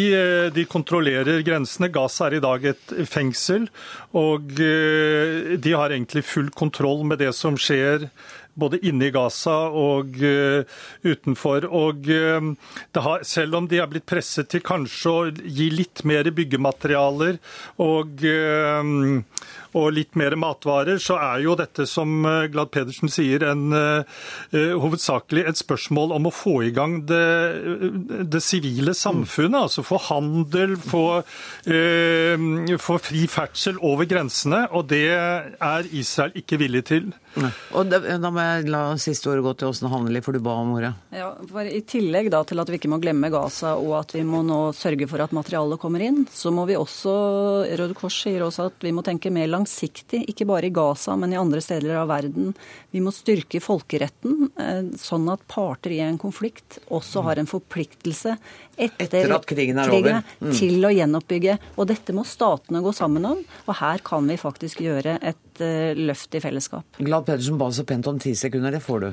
[0.56, 1.90] de kontrollerer grensene.
[1.92, 3.66] Gaza er i dag et fengsel,
[4.16, 8.08] og de har egentlig full kontroll med det som skjer
[8.54, 10.64] både inne i Gaza og eh,
[11.06, 11.66] utenfor.
[11.68, 12.50] Og eh,
[13.06, 17.40] har, selv om de er blitt presset til kanskje å gi litt mer byggematerialer
[17.82, 18.92] og, eh,
[19.78, 24.04] og litt mer matvarer, så er jo dette, som eh, Glad Pedersen sier, en, eh,
[24.52, 27.22] eh, hovedsakelig et spørsmål om å få i gang det,
[28.32, 29.68] det sivile samfunnet.
[29.68, 31.06] Altså få handel, få,
[31.66, 34.64] eh, få fri ferdsel over grensene.
[34.72, 37.12] Og det er Israel ikke villig til.
[37.72, 40.58] Og da, da må jeg la siste ordet gå til Åsne Hanneli, for du ba
[40.60, 40.92] om ordet.
[41.16, 44.24] Ja, for I tillegg da til at vi ikke må glemme Gaza og at vi
[44.26, 47.14] må nå sørge for at materialet kommer inn, så må vi også
[47.78, 51.32] Røde Kors sier også at vi må tenke mer langsiktig, ikke bare i Gaza, men
[51.32, 52.54] i andre steder av verden.
[52.90, 58.36] Vi må styrke folkeretten, eh, sånn at parter i en konflikt også har en forpliktelse
[58.76, 60.22] etter, Etter at krigen er over.
[60.40, 60.52] Mm.
[60.58, 61.58] til å gjenoppbygge.
[61.76, 65.94] Og dette må statene gå sammen om, og her kan vi faktisk gjøre et eh,
[65.94, 66.84] løft i fellesskap.
[66.98, 69.12] Glad Pedersen ba så pent om ti sekunder, det får du.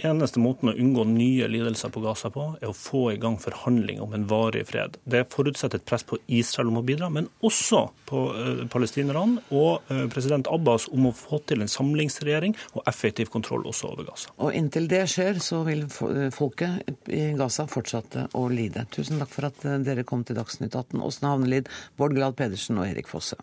[0.00, 4.06] Eneste måten å unngå nye lidelser på Gaza på, er å få i gang forhandlinger
[4.06, 4.96] om en varig fred.
[5.04, 9.92] Det forutsetter et press på Israel om å bidra, men også på eh, palestinerne og
[9.92, 14.32] eh, president Abbas om å få til en samlingsregjering og effektiv kontroll også over Gaza.
[14.40, 18.86] Og inntil det skjer, så vil folket i Gaza fortsette å lide.
[18.92, 21.02] Tusen takk for at eh, dere kom til Dagsnytt 18.
[21.04, 23.38] Åsne Havnelid, Bård Glad Pedersen og Erik Fosse.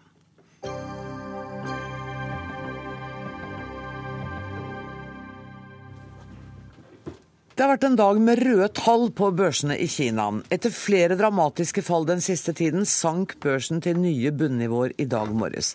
[7.60, 10.30] Det har vært en dag med røde tall på børsene i Kina.
[10.48, 15.74] Etter flere dramatiske fall den siste tiden sank børsen til nye bunnivåer i dag morges.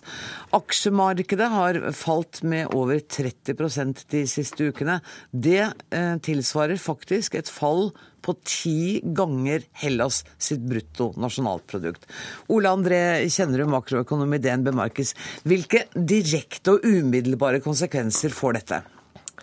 [0.57, 4.95] Aksjemarkedet har falt med over 30% de siste ukene.
[5.29, 7.91] Det eh, tilsvarer faktisk et fall
[8.25, 12.07] på ti ganger Hellas sitt bruttonasjonalprodukt.
[12.49, 15.13] Ole André Kjennerud, makroøkonom i DNB Markets.
[15.45, 18.81] Hvilke direkte og umiddelbare konsekvenser får dette?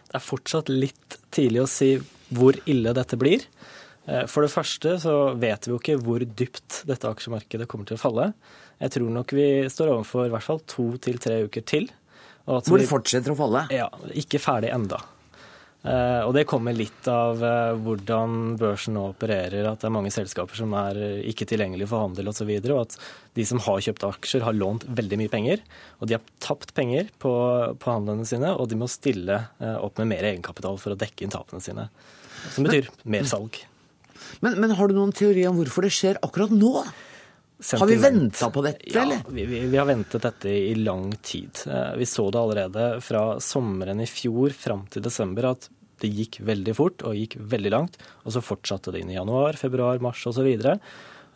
[0.02, 1.92] Det er fortsatt litt tidlig å si
[2.36, 3.46] hvor ille dette blir.
[4.06, 7.98] Eh, For det første så vet vi jo ikke hvor dypt dette aksjemarkedet kommer til
[7.98, 8.32] å falle.
[8.82, 11.90] Jeg tror nok vi står overfor i hvert fall to til tre uker til.
[12.42, 13.68] Hvor det fortsetter å falle?
[13.70, 13.86] Ja,
[14.18, 14.98] ikke ferdig enda.
[15.82, 20.12] Uh, og det kommer litt av uh, hvordan børsen nå opererer, at det er mange
[20.14, 23.46] selskaper som er uh, ikke tilgjengelige for handel osv., og, så videre, og at de
[23.48, 25.64] som har kjøpt aksjer, har lånt veldig mye penger.
[25.98, 27.32] Og de har tapt penger på,
[27.82, 31.34] på handlene sine, og de må stille opp med mer egenkapital for å dekke inn
[31.34, 31.88] tapene sine.
[32.50, 33.62] Som betyr men, mer salg.
[34.42, 36.74] Men, men har du noen teori om hvorfor det skjer akkurat nå?
[37.78, 39.20] Har vi venta på dette, ja, eller?
[39.28, 41.62] Vi, vi, vi, har ventet dette i lang tid.
[41.66, 45.68] Eh, vi så det allerede fra sommeren i fjor fram til desember at
[46.02, 47.98] det gikk veldig fort og gikk veldig langt.
[48.26, 50.42] Og så fortsatte det inn i januar, februar, mars osv.
[50.42, 50.74] Og, så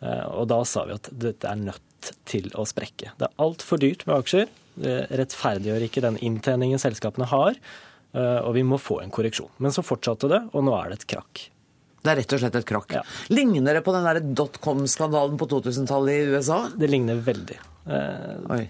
[0.03, 3.15] eh, og da sa vi at dette er nødt til å sprekke.
[3.15, 4.51] Det er altfor dyrt med aksjer.
[4.77, 7.55] Det rettferdiggjør ikke den inntjeningen selskapene har.
[8.15, 9.51] Eh, og vi må få en korreksjon.
[9.63, 11.47] Men så fortsatte det, og nå er det et krakk.
[12.03, 12.93] Det er rett og slett et krakk.
[12.95, 13.01] Ja.
[13.33, 16.61] Ligner det på den der dotcom-skandalen på 2000-tallet i USA?
[16.71, 17.57] Det ligner veldig.
[17.89, 18.63] Eh, Oi.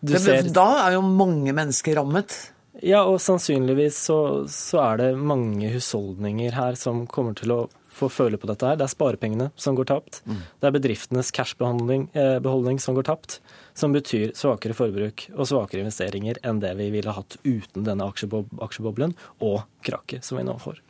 [0.00, 0.46] Det, ser...
[0.54, 2.36] Da er jo mange mennesker rammet.
[2.78, 4.18] Ja, og sannsynligvis så,
[4.52, 7.60] så, er det mange husholdninger her som kommer til å
[7.98, 8.78] få føle på dette her.
[8.78, 10.20] Det er sparepengene som går tapt.
[10.26, 10.42] Mm.
[10.60, 13.40] Det er bedriftenes cashbeholdning eh, som går tapt.
[13.78, 19.14] Som betyr svakere forbruk og svakere investeringer enn det vi ville hatt uten denne aksjeboblen
[19.38, 20.80] og krakket som vi nå får.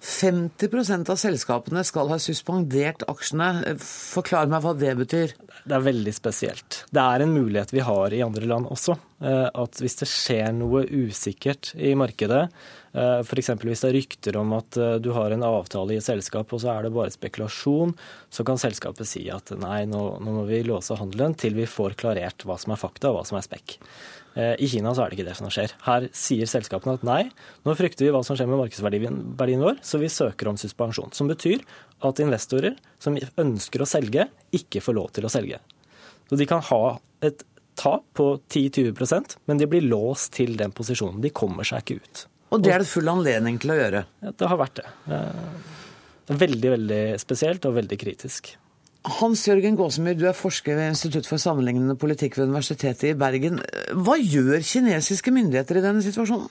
[0.00, 3.74] 50% av selskapene skal ha suspendert aksjene.
[3.82, 5.34] Forklar meg hva det betyr.
[5.64, 6.84] Det er veldig spesielt.
[6.94, 8.94] Det er en mulighet vi har i andre land også.
[9.18, 12.46] Eh, at hvis det skjer noe usikkert i markedet,
[13.22, 13.50] f.eks.
[13.62, 16.62] hvis det er rykter om at eh, du har en avtale i et selskap og
[16.62, 17.94] så er det bare spekulasjon,
[18.32, 21.98] så kan selskapet si at nei, nå, nå må vi låse handelen til vi får
[22.00, 23.76] klarert hva som er fakta og hva som er spekk.
[24.38, 25.74] Eh, I Kina så er det ikke det som skjer.
[25.86, 27.22] Her sier selskapene at nei,
[27.66, 31.12] nå frykter vi hva som skjer med markedsverdien vår, så vi søker om suspensjon.
[31.16, 31.64] Som betyr
[32.06, 35.60] at investorer som ønsker å selge, ikke får lov til å selge.
[36.28, 37.44] Så de kan ha et
[37.78, 41.22] tap på 10-20% men de blir låst til den posisjonen.
[41.22, 42.24] De kommer seg ikke ut.
[42.48, 44.06] Og det er det full anledning til å gjøre?
[44.24, 44.86] Ja, det har vært det.
[45.08, 48.54] det er veldig, veldig spesielt og veldig kritisk.
[49.18, 53.60] Hans Jørgen Gåsemyr, du er forsker ved Institutt for sammenlignende politikk ved Universitetet i Bergen.
[53.94, 56.48] Hva gjør kinesiske myndigheter i denne situasjonen?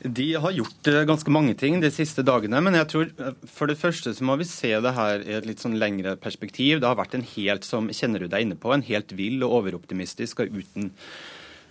[0.00, 2.60] De har gjort eh, ganske mange ting de siste dagene.
[2.64, 5.48] Men jeg tror eh, for det første så må vi se det her i et
[5.48, 6.80] litt sånn lengre perspektiv.
[6.80, 9.58] Det har vært en helt, som kjenner du deg inne på, en helt vill og
[9.60, 10.94] overoptimistisk og uten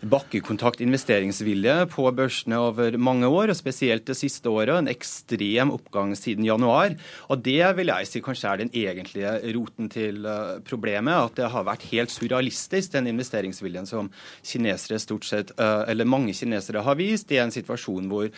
[0.02, 4.72] bakkekontakt investeringsvilje på børsene over mange år, og spesielt det siste året.
[4.78, 6.96] En ekstrem oppgang siden januar.
[7.28, 11.14] Og det vil jeg si kanskje er den egentlige roten til eh, problemet.
[11.14, 16.36] At det har vært helt surrealistisk, den investeringsviljen som kinesere stort sett, eh, eller mange
[16.38, 18.30] kinesere har vist, i en situasjon hvor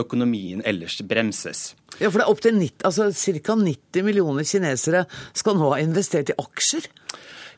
[0.00, 1.74] økonomien ellers bremses.
[1.98, 3.56] Ja, for det er opp til 90, altså Ca.
[3.60, 5.04] 90 millioner kinesere
[5.36, 6.88] skal nå ha investert i aksjer?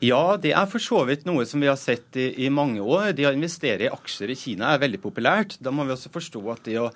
[0.03, 3.13] Ja, det er for så vidt noe som vi har sett i, i mange år.
[3.15, 5.55] Det å investere i aksjer i Kina er veldig populært.
[5.63, 6.89] Da må vi også forstå at det å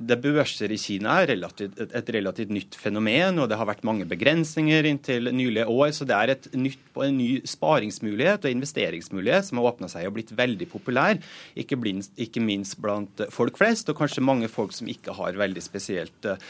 [0.00, 4.06] det børser i Kina er relativt, et relativt nytt fenomen, og det har vært mange
[4.08, 5.90] begrensninger inntil nylige år.
[5.92, 10.16] Så det er et nytt, en ny sparingsmulighet og investeringsmulighet som har åpna seg og
[10.16, 11.20] blitt veldig populær.
[11.58, 15.62] Ikke, blind, ikke, minst blant folk flest, og kanskje mange folk som ikke har veldig
[15.64, 16.40] spesielt uh,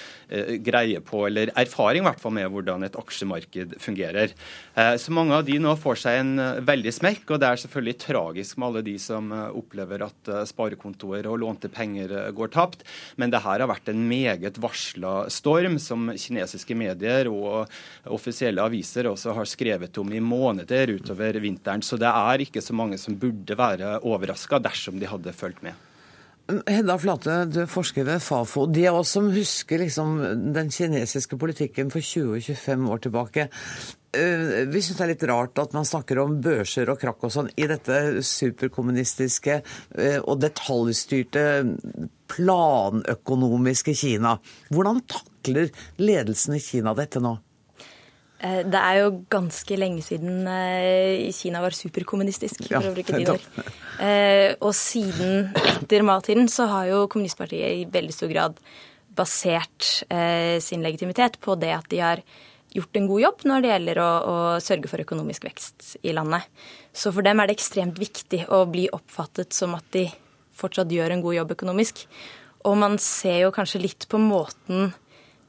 [0.63, 4.37] greie på, eller erfaring i hvert fall med hvordan et aksjemarked fungerer.
[4.79, 7.65] Uh, så mange av de nå får seg en uh, veldig smekk, og det er
[7.65, 12.87] selvfølgelig tragisk med alle de som opplever at sparekontoer og lånte penger går tapt.
[13.17, 17.71] men det her har vært en meget varsla storm som kinesiske medier og
[18.13, 21.83] offisielle aviser også har skrevet om i måneder utover vinteren.
[21.83, 25.89] Så det er ikke så mange som burde være overraska dersom de hadde fulgt med.
[26.67, 28.67] Hedda Flate, du forsker ved Fafo.
[28.67, 30.17] De av oss som husker liksom
[30.53, 33.47] den kinesiske politikken for 20-25 år tilbake,
[34.13, 37.49] vi syns det er litt rart at man snakker om børser og krakk og sånn
[37.57, 41.45] i dette superkommunistiske eh, og detaljstyrte
[42.33, 44.37] planøkonomiske Kina.
[44.73, 47.39] Hvordan takler ledelsen i Kina dette nå?
[48.43, 53.39] Eh, det er jo ganske lenge siden eh, Kina var superkommunistisk, for å bruke dine
[53.39, 53.49] ord.
[54.03, 58.57] Eh, og siden etter Mao-tiden så har jo kommunistpartiet i veldig stor grad
[59.15, 59.91] basert
[60.65, 62.23] sin legitimitet på det at de har
[62.73, 66.49] gjort en god jobb når det gjelder å, å, sørge for økonomisk vekst i landet.
[66.93, 70.07] Så for dem er det ekstremt viktig å bli oppfattet som at de
[70.57, 72.05] fortsatt gjør en god jobb økonomisk.
[72.69, 74.93] Og man ser jo kanskje litt på måten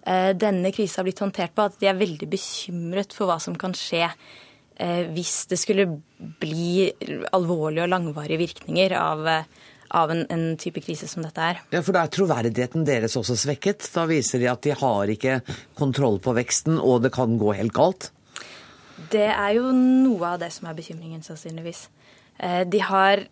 [0.08, 3.58] eh, denne krisa har blitt håndtert på, at de er veldig bekymret for hva som
[3.60, 5.88] kan skje eh, hvis det skulle
[6.42, 6.90] bli
[7.36, 11.62] alvorlige og langvarige virkninger av, eh, av en, en, type krise som dette er.
[11.74, 13.86] Ja, For da er troverdigheten deres også svekket?
[13.94, 15.40] Da viser de at de har ikke
[15.80, 18.10] kontroll på veksten, og det kan gå helt galt?
[19.14, 21.88] Det er jo noe av det som er bekymringen, sannsynligvis.
[22.70, 23.26] De har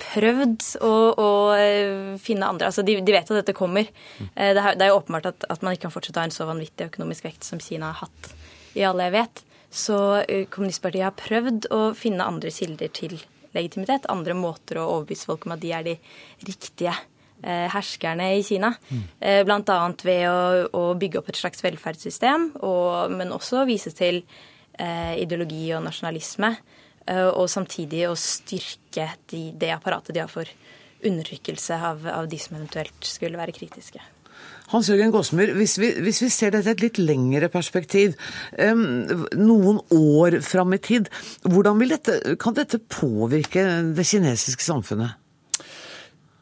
[0.00, 3.88] prøvd å, å, eh, finne andre altså de, de, vet at dette kommer.
[4.34, 6.28] Eh, det er, det er jo åpenbart at, at, man ikke kan fortsette å ha
[6.28, 8.32] en så vanvittig økonomisk vekt som Kina har hatt
[8.78, 9.44] i all vet.
[9.70, 13.20] Så eh, Kommunistpartiet har prøvd å finne andre kilder til
[13.56, 14.08] legitimitet.
[14.12, 15.96] Andre måter å overbevise folk om at de er de
[16.46, 16.94] riktige
[17.40, 18.68] herskerne i Kina.
[18.92, 19.04] Mm.
[19.48, 19.76] Bl.a.
[20.04, 20.40] ved å,
[20.76, 24.20] å, bygge opp et slags velferdssystem, og, men også vise til
[24.76, 26.52] eh, ideologi og nasjonalisme.
[27.06, 30.48] Eh, og samtidig å styrke de, det apparatet de har for
[31.06, 34.02] undertrykkelse av, av, de som eventuelt skulle være kritiske.
[34.70, 38.14] Hans Jørgen Gåsmyr, hvis vi, hvis vi ser dette i et litt lengre perspektiv,
[38.60, 41.10] noen år fram i tid,
[41.42, 43.64] hvordan dette, kan dette påvirke
[43.96, 45.16] det kinesiske samfunnet?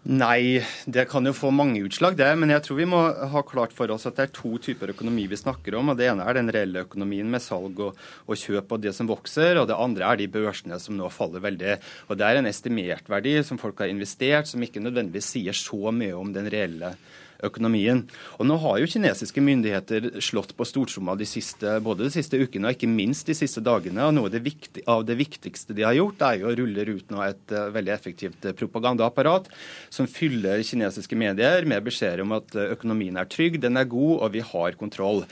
[0.08, 2.28] Nei, det kan jo få mange utslag, det.
[2.40, 3.00] Men jeg tror vi må
[3.32, 5.90] ha klart for oss at det er to typer økonomi vi snakker om.
[5.92, 9.10] og Det ene er den reelle økonomien med salg og, og kjøp og det som
[9.10, 9.60] vokser.
[9.60, 11.76] Og det andre er de børsene som nå faller veldig.
[12.08, 15.92] Og Det er en estimert verdi som folk har investert, som ikke nødvendigvis sier så
[15.92, 18.02] mye om den reelle økonomien økonomien.
[18.38, 22.70] Og Nå har jo kinesiske myndigheter slått på stortromma de siste, både de siste ukene
[22.70, 24.06] og ikke minst de siste dagene.
[24.06, 26.86] og Noe av det, viktig, av det viktigste de har gjort, er jo å rulle
[26.88, 29.50] ut nå et uh, veldig effektivt uh, propagandaapparat
[29.90, 34.18] som fyller kinesiske medier med beskjeder om at uh, økonomien er trygg, den er god
[34.18, 35.24] og vi har kontroll.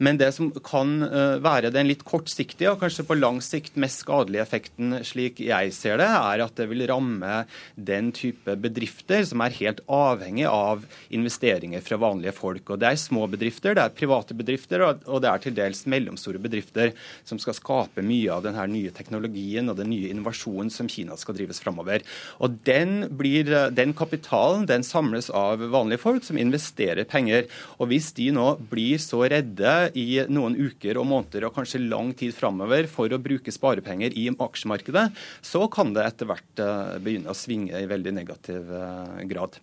[0.00, 4.00] Men det som kan eh, være den litt kortsiktige og kanskje på lang sikt mest
[4.00, 7.42] skadelige effekten, slik jeg ser det, er at det vil ramme
[7.76, 12.72] den type bedrifter som er helt avhengig av investeringer fra vanlige folk.
[12.72, 16.40] Og Det er små bedrifter, det er private bedrifter og det er til dels mellomstore
[16.40, 16.94] bedrifter
[17.28, 21.36] som skal skape mye av denne nye teknologien og den nye innovasjonen som Kina skal
[21.36, 22.06] drives framover.
[22.40, 27.50] Og den, blir, den kapitalen den samles av vanlige folk som investerer penger.
[27.76, 32.12] Og Hvis de nå blir så redde i noen uker og måneder og kanskje lang
[32.18, 35.06] tid framover for å bruke sparepenger i aksjemarkedet,
[35.44, 39.58] så kan det etter hvert eh, begynne å svinge i veldig negativ eh, grad.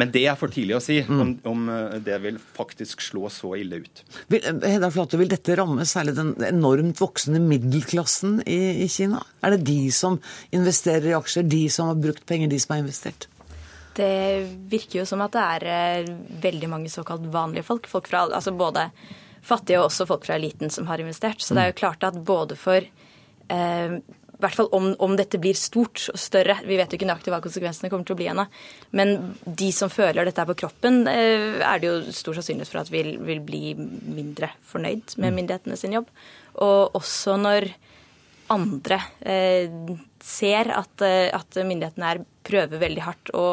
[0.00, 1.20] Men det er for tidlig å si mm.
[1.24, 4.04] om, om eh, det vil faktisk slå så ille ut.
[4.32, 9.22] Vil, Hedda Flate, vil dette ramme særlig den enormt voksende middelklassen i, i Kina?
[9.42, 10.20] Er det de som
[10.54, 13.28] investerer i aksjer, de som har brukt penger, de som har investert?
[13.92, 16.06] Det virker jo som at det er
[16.42, 17.88] veldig mange såkalt vanlige folk.
[17.90, 18.88] folk fra, altså både
[19.42, 21.42] fattige og også folk fra eliten som har investert.
[21.42, 23.96] Så det er jo klart at både for eh,
[24.42, 26.56] i hvert fall om, om, dette blir stort og større.
[26.66, 28.46] Vi vet jo ikke nøyaktig hva konsekvensene kommer til å bli ennå.
[28.98, 29.14] Men
[29.46, 33.14] de som føler dette på kroppen, eh, er det jo stor sannsynlighet for at vil,
[33.22, 35.38] vil bli mindre fornøyd med mm.
[35.38, 36.10] myndighetene sin jobb.
[36.58, 37.70] Og også når
[38.52, 39.70] andre eh,
[40.22, 43.46] ser at, eh, at, myndighetene her prøver veldig hardt å,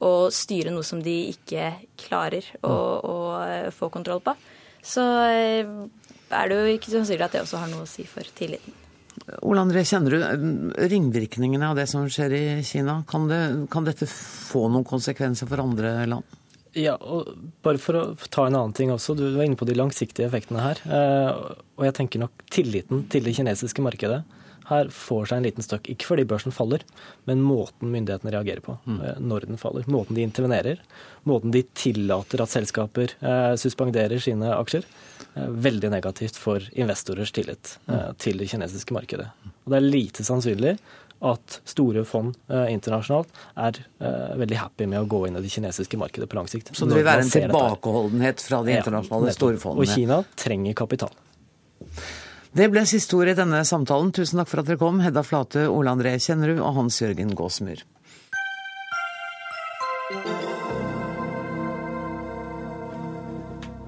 [0.00, 1.68] å styre noe som de ikke
[2.00, 3.12] klarer å, mm.
[3.12, 4.38] å eh, få kontroll på
[4.84, 5.74] så eh,
[6.34, 8.80] er det jo ikke sannsynlig at det også har noe å si for tilliten.
[9.46, 13.00] Ole André, kjenner du eh, ringvirkningene av det som skjer i Kina?
[13.08, 13.40] Kan, det,
[13.72, 16.40] kan dette få noen konsekvenser for andre land?
[16.74, 17.30] Ja, og
[17.62, 19.14] bare for å ta en annen ting også.
[19.14, 20.80] Du var inne på de langsiktige effektene her.
[20.84, 21.44] Eh,
[21.78, 24.24] og jeg tenker nok tilliten til det kinesiske markedet
[24.70, 25.90] her får seg en liten støkk.
[25.92, 26.84] Ikke fordi børsen faller,
[27.28, 28.98] men måten myndighetene reagerer på mm.
[29.04, 29.86] Eh, når den faller.
[29.90, 30.82] Måten de intervenerer,
[31.28, 34.86] måten de tillater at selskaper eh, suspenderer sine aksjer.
[35.34, 38.20] Eh, veldig negativt for investorers tillit eh, mm.
[38.22, 39.30] til det kinesiske markedet.
[39.64, 40.76] Og det er lite sannsynlig
[41.24, 45.52] at store fond eh, internasjonalt er eh, veldig happy med å gå inn i det
[45.52, 46.74] kinesiske markedet på lang sikt.
[46.76, 49.86] Så det vil være en tilbakeholdenhet fra de internasjonale ja, store fondene?
[49.86, 51.14] Og Kina trenger kapital.
[52.54, 54.12] Det ble siste ord i denne samtalen.
[54.14, 57.82] Tusen takk for at dere kom, Hedda Flate, Ole André Kjennerud og Hans Jørgen Gåsmyr.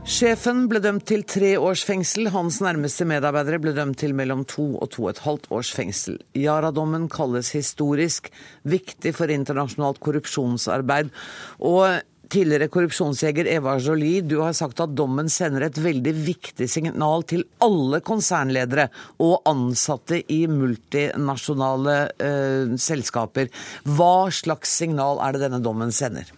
[0.06, 2.32] Sjefen ble dømt til tre års fengsel.
[2.34, 6.18] Hans nærmeste medarbeidere ble dømt til mellom to og to og et halvt års fengsel.
[6.34, 8.32] Yara-dommen kalles historisk,
[8.66, 11.14] viktig for internasjonalt korrupsjonsarbeid.
[11.62, 17.22] Og Tidligere korrupsjonsjeger Eva Jolie, du har sagt at dommen sender et veldig viktig signal
[17.30, 18.88] til alle konsernledere
[19.22, 23.52] og ansatte i multinasjonale uh, selskaper.
[23.86, 26.32] Hva slags signal er det denne dommen sender?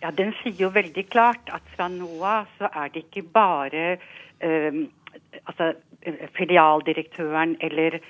[0.00, 3.84] Ja, Den sier jo veldig klart at fra nå av så er det ikke bare
[3.98, 4.82] uh,
[5.44, 5.74] altså,
[6.38, 8.00] filialdirektøren eller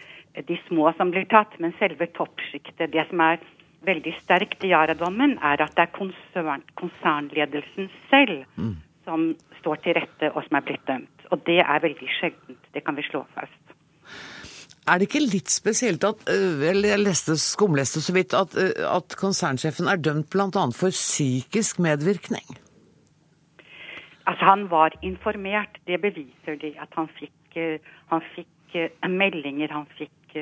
[0.47, 2.87] de små som blir tatt, men selve toppsjiktet.
[2.95, 3.43] Det som er
[3.87, 8.77] veldig sterkt i Yara-dommen, er at det er konsern, konsernledelsen selv mm.
[9.07, 9.31] som
[9.61, 11.27] står til rette og som er blitt dømt.
[11.31, 12.71] Og det er veldig sjeldent.
[12.75, 13.59] Det kan vi slå fast.
[14.83, 16.25] Er det ikke litt spesielt at
[16.59, 20.65] vel, jeg leste, skumleste så vidt, at, at konsernsjefen er dømt bl.a.
[20.75, 22.59] for psykisk medvirkning?
[24.27, 25.79] Altså, Han var informert.
[25.87, 26.75] Det beviser de.
[26.83, 27.59] At han fikk,
[28.11, 28.77] han fikk
[29.07, 30.37] meldinger, han fikk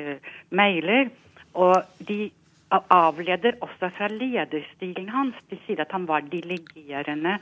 [0.49, 1.11] mailer.
[1.53, 2.31] Og de
[2.71, 5.35] avleder også fra lederstilen hans.
[5.49, 7.37] De sier at han var delegerende,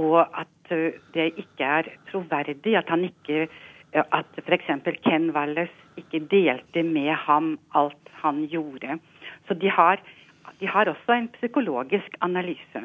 [0.00, 0.72] og at
[1.14, 3.48] det ikke er troverdig at han ikke
[3.92, 4.68] At f.eks.
[5.04, 8.96] Ken Wallace ikke delte med ham alt han gjorde.
[9.46, 10.00] Så de har,
[10.60, 12.80] de har også en psykologisk analyse.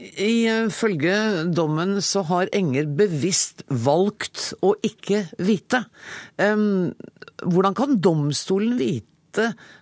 [0.00, 5.82] Ifølge dommen så har Enger bevisst valgt å ikke vite.
[7.44, 9.09] Hvordan kan domstolen vite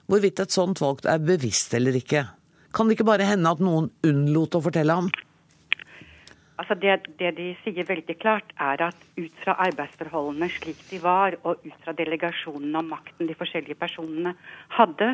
[0.06, 2.26] hvorvidt et sånt valg er bevisst eller ikke?
[2.74, 5.08] Kan det ikke bare hende at noen unnlot å fortelle ham?
[6.58, 11.36] Altså det, det, de sier veldig klart, er at ut fra arbeidsforholdene slik de var,
[11.46, 14.34] og ut fra delegasjonen og makten de forskjellige personene
[14.74, 15.12] hadde,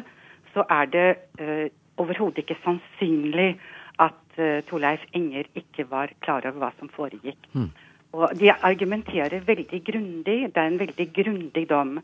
[0.54, 1.08] så er det
[1.40, 1.66] uh,
[2.00, 3.58] overhodet ikke sannsynlig
[4.00, 7.50] at uh, Torleif Enger ikke var klar over hva som foregikk.
[7.52, 7.68] Mm.
[8.14, 10.38] Og De argumenterer veldig grundig.
[10.54, 11.98] Det er en veldig grundig dom.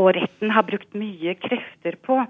[0.00, 2.22] Og retten har brukt mye krefter på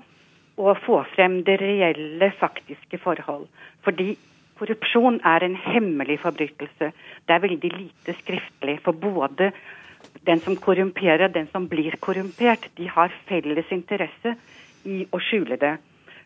[0.60, 3.46] å få frem det reelle, faktiske forhold.
[3.86, 4.16] Fordi
[4.60, 6.90] korrupsjon er en hemmelig forbrytelse.
[7.26, 8.80] Det er veldig lite skriftlig.
[8.84, 9.52] For både
[10.26, 14.34] den som korrumperer og den som blir korrumpert, de har felles interesse
[14.88, 15.76] i å skjule det.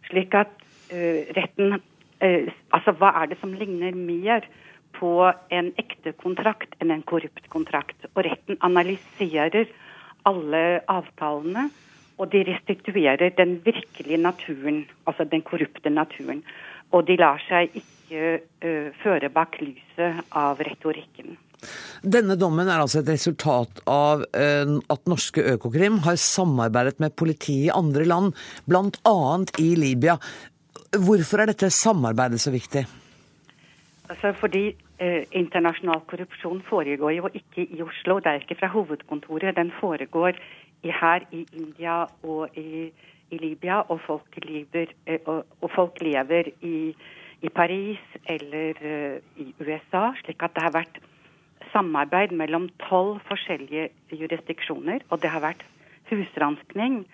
[0.08, 0.50] Slik at
[0.92, 4.46] uh, retten uh, Altså, hva er det som ligner mer
[4.96, 5.10] på
[5.52, 8.06] en ekte kontrakt enn en korrupt kontrakt?
[8.14, 9.68] Og retten analyserer
[10.28, 11.68] alle avtalene,
[12.20, 16.44] og de restituerer den virkelige naturen, altså den korrupte naturen.
[16.94, 21.34] Og de lar seg ikke uh, føre bak lyset av retorikken.
[22.04, 27.72] Denne dommen er altså et resultat av at norske Økokrim har samarbeidet med politiet i
[27.72, 28.34] andre land,
[28.68, 29.14] bl.a.
[29.64, 30.18] i Libya.
[30.92, 32.84] Hvorfor er dette samarbeidet så viktig?
[34.12, 38.18] Altså fordi eh, internasjonal korrupsjon foregår jo ikke i Oslo.
[38.18, 39.56] Det er ikke fra hovedkontoret.
[39.56, 40.36] Den foregår
[40.82, 42.92] i, her i India og i,
[43.30, 43.80] i Libya.
[43.80, 46.94] Og folk lever, eh, og, og folk lever i,
[47.40, 50.10] i, Paris eller eh, i USA.
[50.20, 51.00] Slik at det har vært
[51.72, 55.06] samarbeid mellom tolv forskjellige jurisdiksjoner.
[55.08, 55.64] Og det har vært
[56.10, 57.06] husranskning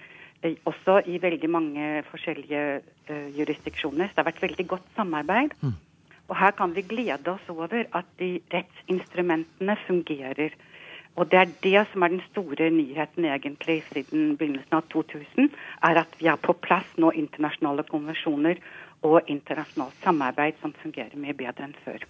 [0.43, 2.65] eh, også i veldig mange forskjellige
[3.07, 4.11] eh, jurisdiksjoner.
[4.11, 5.55] Så det har vært veldig godt samarbeid.
[5.63, 5.79] Mm.
[6.31, 10.55] Og her kan vi glede oss over at de rettsinstrumentene fungerer.
[11.19, 15.51] Og det er det som er den store nyheten egentlig siden begynnelsen av 2000,
[15.91, 18.63] er at vi har på plass nå internasjonale konvensjoner
[19.03, 22.07] og internasjonalt samarbeid som fungerer mye bedre enn før.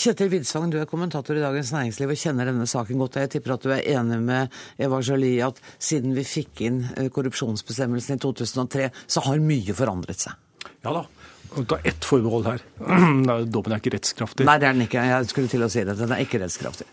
[0.00, 3.18] Kjetil Widsvang, du er kommentator i Dagens Næringsliv og kjenner denne saken godt.
[3.20, 7.08] Jeg tipper at du er enig med Eva Jolie at siden vi fikk inn eh,
[7.12, 10.38] korrupsjonsbestemmelsen i 2003, så har mye forandret seg?
[10.84, 11.02] Ja da,
[11.50, 12.62] Ta ett forbehold her.
[13.52, 14.46] Dommen er ikke rettskraftig.
[14.46, 15.02] Nei, det er den ikke.
[15.10, 15.96] Jeg skulle til å si det.
[15.98, 16.86] Den er ikke rettskraftig.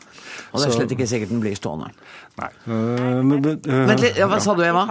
[0.51, 1.91] Og det er slett ikke sikkert den blir stående.
[2.39, 2.49] Nei.
[2.65, 4.87] Uh, men, uh, Vent litt, ja, hva sa du, Eva?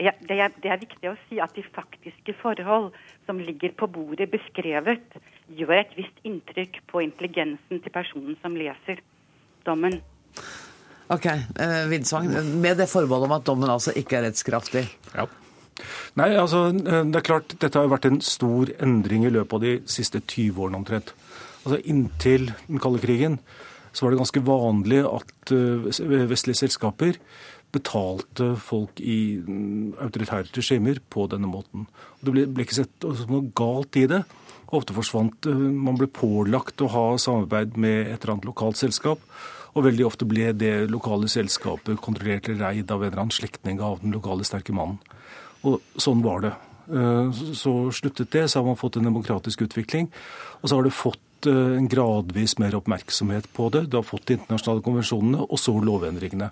[0.00, 2.94] Ja, det, er, det, er, viktig å si at de faktiske forhold
[3.28, 5.18] som ligger på bordet beskrevet,
[5.58, 9.02] gjør et visst inntrykk på intelligensen til personen som leser
[9.68, 9.98] dommen.
[11.10, 12.30] Ok, uh, Vidsvang,
[12.62, 14.86] med det forbeholdet om at dommen altså ikke er rettskraftig.
[15.12, 15.26] Ja.
[16.20, 19.64] Nei, altså, eh, det er klart, Dette har vært en stor endring i løpet av
[19.64, 21.14] de siste 20 årene omtrent.
[21.64, 23.40] Altså, Inntil den kalde krigen
[23.92, 27.16] så var det ganske vanlig at uh, vestlige selskaper
[27.74, 31.86] betalte folk i mm, autoritære regimer på denne måten.
[32.22, 34.24] Det ble, ikke sett noe galt i det.
[34.70, 39.22] Ofte forsvant uh, Man ble pålagt å ha samarbeid med et eller annet lokalt selskap.
[39.74, 43.82] Og veldig ofte ble det lokale selskapet kontrollert eller eid av en eller annen slektning
[43.82, 44.98] av den lokale sterke mannen.
[45.66, 46.52] Og sånn var det.
[46.90, 50.10] Eh, så sluttet det, så har man fått en demokratisk utvikling.
[50.60, 53.86] Og så har det fått eh, en gradvis mer oppmerksomhet på det.
[53.90, 56.50] Du har fått de internasjonale konvensjonene, og så lovendringene.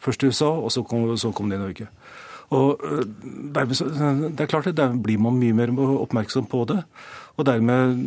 [0.00, 1.88] Først i USA, og så kom, så kom det i Norge.
[2.50, 3.02] Og eh,
[3.54, 6.82] dermed, Det er klart det, der blir man mye mer oppmerksom på det.
[7.40, 8.00] Og dermed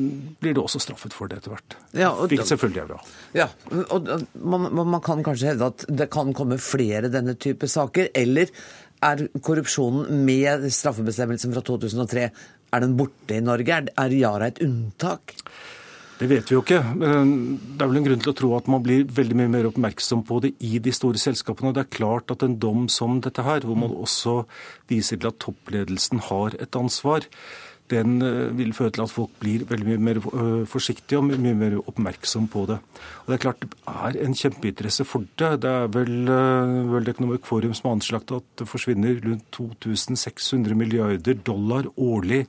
[0.43, 1.75] blir du også straffet for det etter hvert.
[1.97, 2.99] Ja, Hvilket selvfølgelig er bra.
[3.33, 3.47] Ja,
[3.95, 8.11] og man, man, kan kanskje hevde at det kan komme flere denne type saker.
[8.13, 8.51] Eller
[9.03, 12.27] er korrupsjonen med straffebestemmelsen fra 2003
[12.73, 13.75] er den borte i Norge?
[13.75, 15.35] Er, er Yara et unntak?
[16.19, 16.79] Det vet vi jo ikke.
[16.93, 20.21] Det er vel en grunn til å tro at man blir veldig mye mer oppmerksom
[20.27, 21.73] på det i de store selskapene.
[21.75, 24.43] Det er klart at en dom som dette her, hvor man også
[24.91, 27.27] viser til at toppledelsen har et ansvar,
[27.93, 31.55] den eh, vil føre til at folk blir veldig mye mer eh, forsiktige og mye
[31.57, 32.79] mer oppmerksom på det.
[33.23, 35.51] Og Det er klart det er en kjempeinteresse for det.
[35.63, 40.77] Det er vel eh, World Economic Forum som har anslagt at det forsvinner rundt 2600
[40.79, 42.45] milliarder dollar årlig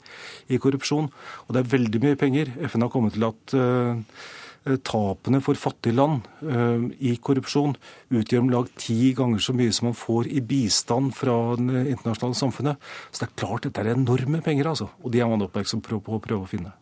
[0.49, 1.11] i korrupsjon.
[1.47, 2.55] Og det er veldig mye penger.
[2.69, 3.59] FN har kommet til at
[4.65, 7.75] tapene for fattige land uh, i korrupsjon
[8.15, 12.39] utgjør om lag ti ganger så mye som man får i bistand fra det internasjonale
[12.39, 12.89] samfunnet.
[13.11, 14.89] Så det er klart dette er enorme penger, altså.
[15.05, 16.73] Og de er man oppmerksom på, å prøve å finne.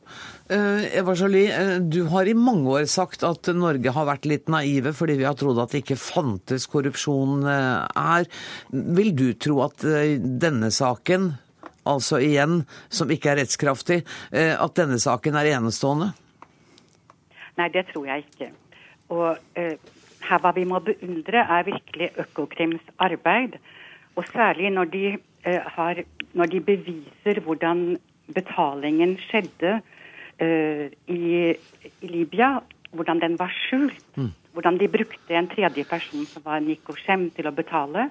[0.47, 1.51] Uh, Eva Jolie,
[1.83, 5.39] du har i mange år sagt at Norge har vært litt naive fordi vi har
[5.39, 8.29] trodd at det ikke fantes korrupsjon her.
[8.71, 11.33] Vil du tro at denne saken,
[11.89, 12.63] altså igjen,
[12.93, 16.13] som ikke er rettskraftig, at denne saken er enestående?
[17.61, 18.51] Nei, det tror jeg ikke.
[19.13, 19.77] Og eh,
[20.29, 23.59] her hva vi må beundre, er virkelig Økokrims arbeid.
[24.17, 25.05] Og særlig når de,
[25.45, 27.99] eh, har, når de beviser hvordan
[28.33, 29.81] betalingen skjedde
[30.39, 31.53] eh, i,
[32.01, 32.59] i, Libya.
[32.93, 34.05] Hvordan den var skjult.
[34.17, 34.33] Mm.
[34.53, 38.11] Hvordan de brukte en tredje person som var Nico Shem, til å betale.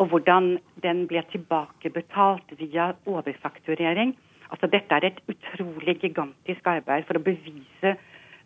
[0.00, 4.14] Og hvordan den ble tilbakebetalt via overfakturering.
[4.50, 7.96] Altså Dette er et utrolig gigantisk arbeid for å bevise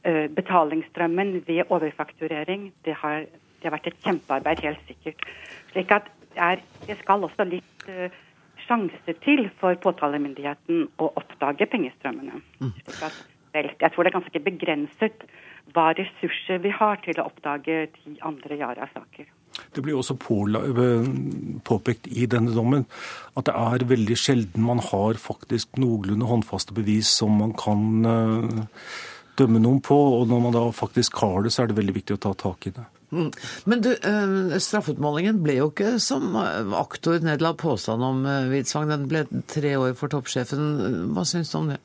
[0.05, 5.25] betalingsstrømmen ved overfakturering, det har, det har, vært et kjempearbeid, helt sikkert.
[5.73, 8.09] Slik at det, er, det skal også litt uh,
[8.67, 12.43] sjanse til for påtalemyndigheten å oppdage pengestrømmene.
[12.61, 12.75] Mm.
[13.07, 13.23] At,
[13.55, 15.27] vel, jeg tror det er ganske begrenset
[15.73, 19.31] hva ressurser vi har til å oppdage ti andre Yara-saker.
[19.75, 21.09] Det blir også eh,
[21.65, 22.85] påpekt i denne dommen
[23.39, 28.65] at det er veldig sjelden man har faktisk noenlunde håndfaste bevis som man kan uh,
[29.39, 29.97] dømme noen på.
[30.19, 32.69] Og når man da faktisk har det, så er det veldig viktig å ta tak
[32.71, 32.87] i det.
[33.15, 33.31] Mm.
[33.71, 38.89] Men du, straffutmålingen straffeutmålingen ble jo ikke som aktor nedla påstand om hvitsvang.
[38.89, 41.13] Eh, Den ble tre år for toppsjefen.
[41.15, 41.81] Hva syns du om det?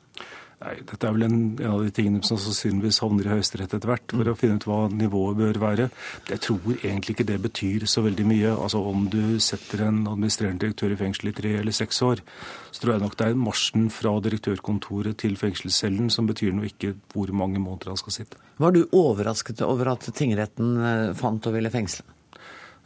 [0.60, 3.88] Nei, Dette er vel en, en, av de tingene som sannsynligvis havner i Høyesterett etter
[3.88, 5.86] hvert, for å finne ut hva nivået bør være.
[6.28, 8.50] Jeg tror egentlig ikke det betyr så veldig mye.
[8.52, 12.20] Altså Om du setter en administrerende direktør i fengsel i tre eller seks år,
[12.68, 16.92] så tror jeg nok det er marsjen fra direktørkontoret til fengselscellen som betyr noe, ikke
[17.14, 18.44] hvor mange måneder han skal sitte.
[18.60, 22.04] Var du overrasket over at tingretten eh, fant og ville fengsle?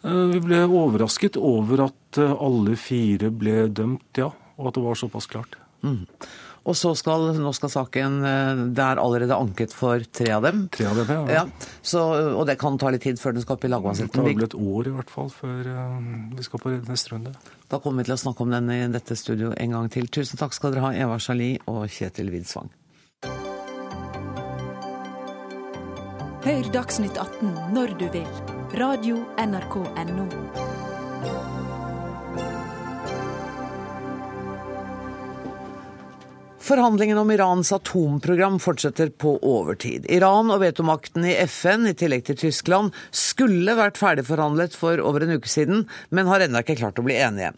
[0.05, 4.31] Eh, vi ble overrasket over at eh, alle fire ble dømt, ja.
[4.61, 5.59] Og at det var såpass klart.
[5.83, 6.05] Mm.
[6.65, 10.65] Og så skal, nå skal saken eh, Det er allerede anket for tre av dem.
[10.73, 11.43] Tre av dem, ja.
[11.43, 11.73] ja.
[11.85, 12.01] Så,
[12.33, 14.15] og det kan ta litt tid før den skal opp i lagmannsretten.
[14.15, 15.99] Det tar vel et år i hvert fall før uh,
[16.33, 17.35] vi skal på neste runde.
[17.69, 20.09] Da kommer vi til å snakke om den i dette studio en gang til.
[20.09, 22.73] Tusen takk skal dere ha, Eva Sjali og Kjetil Widsvang.
[26.45, 28.33] Hør Dagsnytt 18 når du vil.
[28.77, 30.84] Radio NRK Radio.nrk.no.
[36.65, 40.07] Forhandlingene om Irans atomprogram fortsetter på overtid.
[40.09, 45.35] Iran og vetomakten i FN, i tillegg til Tyskland, skulle vært ferdigforhandlet for over en
[45.37, 47.51] uke siden, men har ennå ikke klart å bli enige.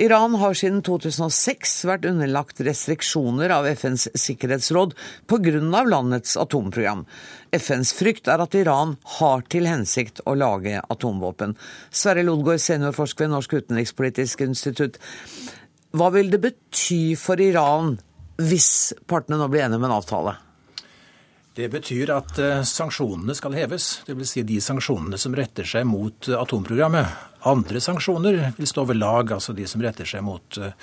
[0.00, 4.96] Iran har siden 2006 vært underlagt restriksjoner av FNs sikkerhetsråd
[5.28, 5.60] pga.
[5.84, 7.04] landets atomprogram.
[7.52, 11.52] FNs frykt er at Iran har til hensikt å lage atomvåpen.
[11.92, 14.96] Sverre Lodgaard, seniorforsker ved Norsk utenrikspolitisk institutt.
[15.92, 17.98] Hva vil det bety for Iran
[18.40, 20.36] hvis partene nå blir enige om en avtale?
[21.54, 24.30] Det betyr at eh, sanksjonene skal heves, dvs.
[24.32, 27.12] Si de sanksjonene som retter seg mot eh, atomprogrammet.
[27.46, 30.74] Andre sanksjoner vil stå ved lag, altså de som retter seg mot eh,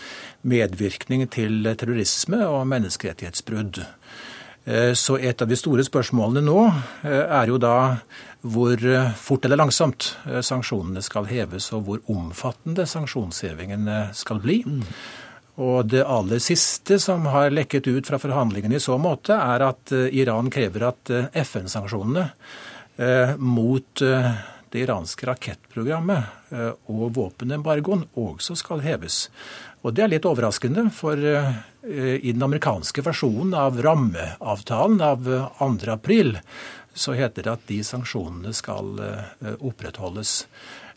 [0.48, 3.84] medvirkning til terrorisme og menneskerettighetsbrudd.
[4.94, 6.60] Så et av de store spørsmålene nå
[7.10, 7.96] er jo da
[8.46, 8.84] hvor
[9.18, 14.60] fort eller langsomt sanksjonene skal heves, og hvor omfattende sanksjonshevingen skal bli.
[15.62, 19.94] Og det aller siste som har lekket ut fra forhandlingene i så måte, er at
[19.94, 22.30] eh, Iran krever at eh, FN-sanksjonene
[22.98, 24.02] eh, mot
[24.72, 26.54] det iranske rakettprogrammet
[26.88, 29.26] og våpenembargoen også skal heves.
[29.84, 35.28] Og det er litt overraskende, for i den amerikanske versjonen av rammeavtalen av
[35.60, 35.68] 2.
[35.92, 36.38] april
[36.96, 38.96] så heter det at de sanksjonene skal
[39.60, 40.38] opprettholdes.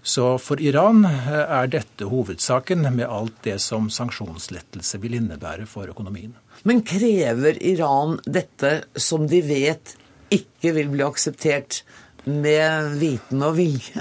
[0.05, 5.88] Så for Iran eh, er dette hovedsaken, med alt det som sanksjonslettelse vil innebære for
[5.88, 6.34] økonomien.
[6.68, 9.96] Men krever Iran dette som de vet
[10.34, 11.82] ikke vil bli akseptert,
[12.24, 14.00] med viten og vilje?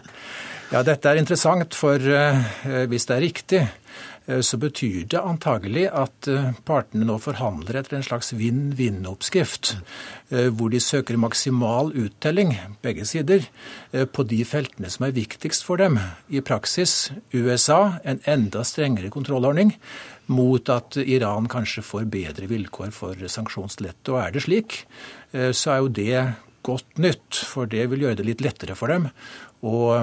[0.72, 2.54] Ja, dette er interessant, for eh,
[2.88, 3.64] hvis det er riktig,
[4.24, 9.74] så betyr det antagelig at eh, partene nå forhandler etter en slags vinn-vinn-oppskrift,
[10.32, 12.56] eh, hvor de søker maksimal uttelling,
[12.86, 13.50] begge sider,
[13.92, 16.00] på de feltene som er viktigst for dem.
[16.34, 19.76] I praksis USA en enda strengere kontrollordning
[20.34, 24.16] mot at Iran kanskje får bedre vilkår for sanksjonslette.
[24.16, 24.80] Og er det slik,
[25.34, 26.18] så er jo det
[26.66, 29.09] godt nytt, for det vil gjøre det litt lettere for dem
[29.64, 29.99] å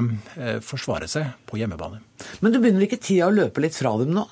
[0.65, 1.99] forsvare seg på hjemmebane.
[2.41, 4.25] Men du begynner ikke tida å løpe litt fra dem nå?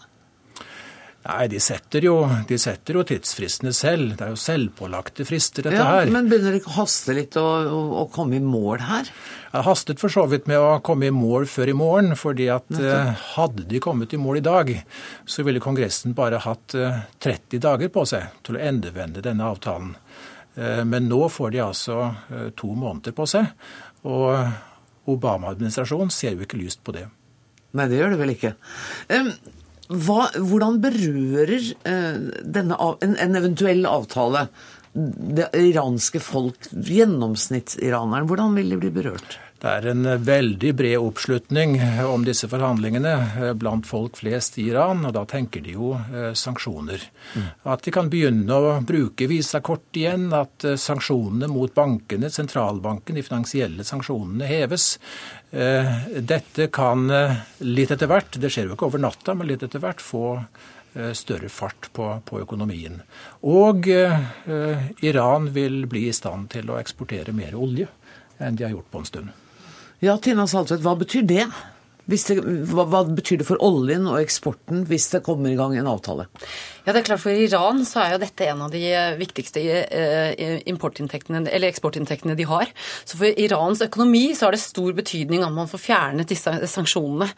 [1.28, 4.14] Nei, de setter, jo, de setter jo tidsfristene selv.
[4.16, 6.12] Det er jo selvpålagte frister, dette ja, her.
[6.14, 9.10] Men begynner det ikke å haste litt å, å, å komme i mål her?
[9.50, 12.72] Jeg hastet for så vidt med å komme i mål før i morgen, fordi at
[12.78, 14.72] eh, hadde de kommet i mål i dag,
[15.28, 19.96] så ville Kongressen bare hatt eh, 30 dager på seg til å endevende denne avtalen.
[20.58, 22.00] Eh, men nå får de altså
[22.34, 23.52] eh, to måneder på seg,
[24.08, 27.06] og Obama-administrasjonen ser jo ikke lyst på det.
[27.78, 28.52] Nei, det gjør det vel ikke.
[29.88, 31.54] Hva, hvordan berører
[31.88, 34.46] uh, denne, en, en, eventuell avtale
[34.92, 38.28] det iranske folk, gjennomsnittsiraneren?
[38.28, 39.38] Hvordan vil de bli berørt?
[39.58, 41.72] Det er en veldig bred oppslutning
[42.06, 46.30] om disse forhandlingene eh, blant folk flest i Iran, og da tenker de jo eh,
[46.38, 47.02] sanksjoner.
[47.34, 47.48] Mm.
[47.74, 53.24] At de kan begynne å bruke visakort igjen, at eh, sanksjonene mot bankene, sentralbanken, de
[53.26, 54.86] finansielle sanksjonene heves.
[55.48, 57.06] Dette kan
[57.64, 60.36] litt etter hvert, det skjer jo ikke over natta, men litt etter hvert få
[61.16, 62.98] større fart på, på økonomien.
[63.48, 67.88] Og Iran vil bli i stand til å eksportere mer olje
[68.44, 69.47] enn de har gjort på en stund.
[69.98, 71.48] Ja, Tina Saltvedt, hva betyr det?
[72.08, 72.18] det
[72.70, 76.28] hva, hva, betyr det for oljen og eksporten hvis det kommer i gang en avtale?
[76.88, 79.60] Ja, det er klart For Iran så er jo dette en av de eh, viktigste
[79.60, 82.70] eh, eller eksportinntektene de har.
[83.04, 87.28] Så for Irans økonomi så har det stor betydning at man får fjernet disse sanksjonene.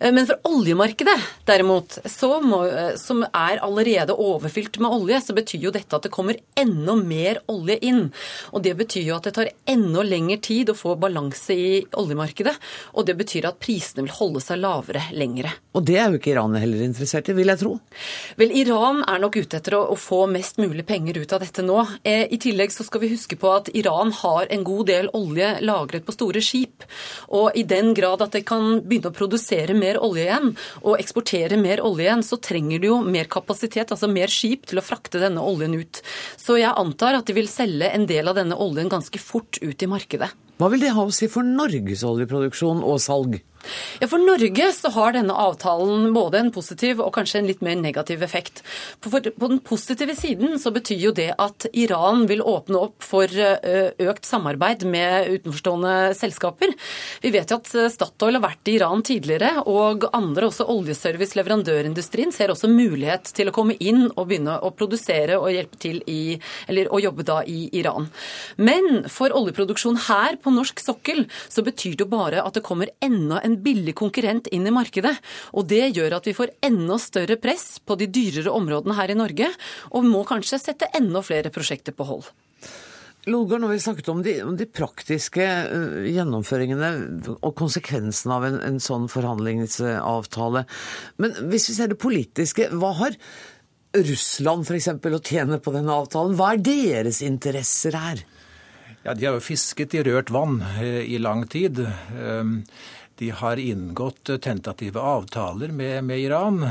[0.00, 1.14] Eh, men for oljemarkedet
[1.46, 2.00] derimot,
[2.42, 2.58] må,
[2.98, 7.38] som er allerede overfylt med olje, så betyr jo dette at det kommer enda mer
[7.54, 8.08] olje inn.
[8.50, 11.70] Og det betyr jo at det tar enda lengre tid å få balanse i
[12.02, 12.56] oljemarkedet.
[12.98, 15.54] Og det betyr at prisene vil holde seg lavere lengre.
[15.78, 17.76] Og det er jo ikke Iran heller interessert i, vil jeg tro?
[18.42, 21.60] Vel, Iran Iran er nok ute etter å, få mest mulig penger ut av dette
[21.60, 21.76] nå.
[22.08, 25.50] Eh, I tillegg så skal vi huske på at Iran har en god del olje
[25.60, 26.86] lagret på store skip.
[27.36, 31.60] Og i den grad at de kan begynne å produsere mer olje igjen, og eksportere
[31.60, 35.20] mer olje igjen, så trenger de jo mer kapasitet, altså mer skip, til å frakte
[35.20, 36.00] denne oljen ut.
[36.40, 39.84] Så jeg antar at de vil selge en del av denne oljen ganske fort ut
[39.84, 40.32] i markedet.
[40.58, 43.36] Hva vil det ha å si for Norges oljeproduksjon og salg?
[44.00, 47.76] Ja, For Norge så har denne avtalen både en positiv og kanskje en litt mer
[47.78, 48.62] negativ effekt.
[49.04, 54.28] På den positive siden så betyr jo det at Iran vil åpne opp for økt
[54.28, 56.74] samarbeid med utenforstående selskaper.
[57.22, 62.32] Vi vet jo at Statoil har vært i Iran tidligere, og andre, også oljeservice, leverandørindustrien,
[62.34, 66.38] ser også mulighet til å komme inn og begynne å produsere og hjelpe til i,
[66.68, 68.08] eller å jobbe da i Iran.
[68.56, 72.92] Men for oljeproduksjon her på norsk sokkel så betyr det jo bare at det kommer
[73.04, 75.14] enda en billig konkurrent inn i markedet.
[75.56, 79.18] Og det gjør at vi får enda større press på de dyrere områdene her i
[79.18, 79.48] Norge,
[79.94, 82.28] og må kanskje sette enda flere prosjekter på hold.
[83.28, 86.90] Lodgaard, nå har vi snakket om de, om de praktiske uh, gjennomføringene
[87.34, 90.64] og konsekvensene av en, en sånn forhandlingsavtale.
[91.20, 93.18] Men hvis vi ser det politiske, hva har
[93.96, 94.90] Russland f.eks.
[94.92, 96.36] å tjene på denne avtalen?
[96.38, 98.24] Hva er deres interesser her?
[99.04, 101.80] Ja, De har jo fisket i rørt vann eh, i lang tid.
[102.18, 102.62] Ehm,
[103.18, 106.62] de har inngått tentative avtaler med, med Iran,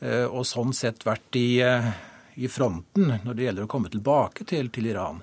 [0.00, 1.88] eh, og sånn sett vært i, eh,
[2.38, 5.18] i, fronten når det gjelder å komme tilbake til, til Iran.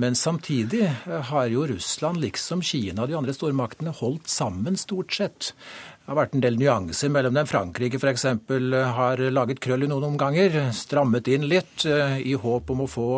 [0.00, 5.12] Men samtidig eh, har jo Russland, liksom Kina og de andre stormaktene, holdt sammen stort
[5.12, 5.50] sett.
[6.00, 7.50] Det har vært en del nyanser mellom dem.
[7.50, 8.24] Frankrike f.eks.
[8.96, 13.10] har laget krøll i noen omganger, strammet inn litt i håp om å få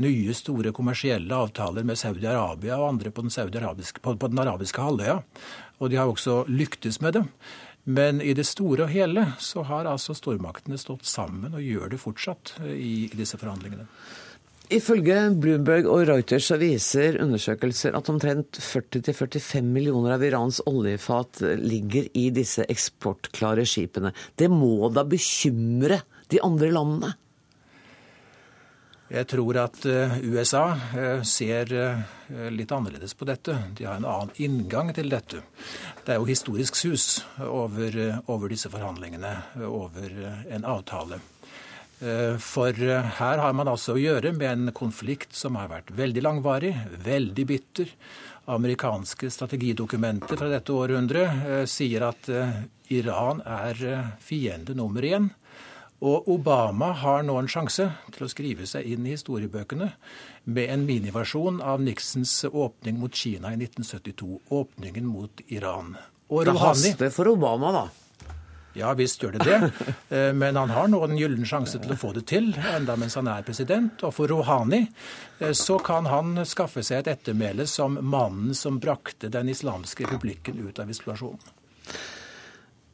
[0.00, 5.18] nye, store kommersielle avtaler med Saudi-Arabia og andre på den, på, på den arabiske halvøya
[5.82, 7.26] og de har også lyktes med det.
[7.82, 11.98] Men i det store og hele så har altså stormaktene stått sammen og gjør det
[12.02, 13.88] fortsatt eh, i, disse forhandlingene.
[14.72, 22.06] Ifølge Bloomberg og Reuters så viser undersøkelser at omtrent 40-45 millioner av Irans oljefat ligger
[22.16, 24.14] i disse eksportklare skipene.
[24.38, 26.00] Det må da bekymre
[26.32, 27.12] de andre landene?
[29.12, 30.62] Jeg tror at eh, USA
[30.96, 31.98] eh, ser eh,
[32.48, 33.58] litt annerledes på dette.
[33.76, 35.42] De har en annen inngang til dette.
[36.00, 37.98] Det er jo historisk sus over,
[38.32, 39.34] over disse forhandlingene,
[39.68, 40.16] over
[40.48, 41.20] en avtale.
[42.42, 46.72] For her har man altså å gjøre med en konflikt som har vært veldig langvarig,
[47.04, 47.92] veldig bitter.
[48.50, 52.26] Amerikanske strategidokumenter fra dette århundret sier at
[52.90, 53.78] Iran er
[54.18, 55.30] fiende nummer én.
[56.02, 59.92] Og Obama har nå en sjanse til å skrive seg inn i historiebøkene
[60.50, 64.40] med en miniversjon av Nixons åpning mot Kina i 1972.
[64.50, 65.94] Åpningen mot Iran.
[66.32, 67.84] Og det haster for Obama, da?
[68.74, 69.70] Ja visst gjør det det.
[70.12, 73.14] Eh, men han har nå en gyllen sjanse til å få det til, enda mens
[73.16, 74.02] han er president.
[74.04, 79.30] Og for Rouhani eh, så kan han skaffe seg et ettermæle som mannen som brakte
[79.32, 81.38] Den islamske republikken ut av isolasjon.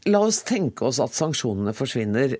[0.06, 2.38] La oss tenke oss at sanksjonene forsvinner.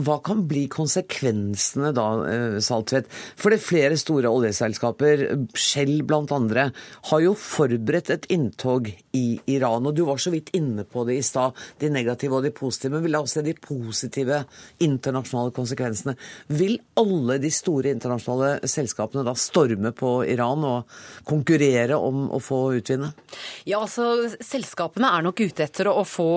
[0.00, 3.10] Hva kan bli konsekvensene da, eh, Saltvedt?
[3.36, 6.72] For det flere store oljeselskaper, Shell blant andre,
[7.10, 9.86] har jo forberedt et inntog i Iran.
[9.86, 12.92] Og du var så vidt inne på det i stad, de negative og de positive.
[12.92, 14.44] Men vi la oss se de positive
[14.80, 16.16] internasjonale konsekvensene.
[16.48, 20.88] Vil alle de store internasjonale selskapene da storme på Iran og
[21.28, 23.12] konkurrere om å få utvinne?
[23.68, 26.28] Ja, altså Selskapene er nok ute etter å få,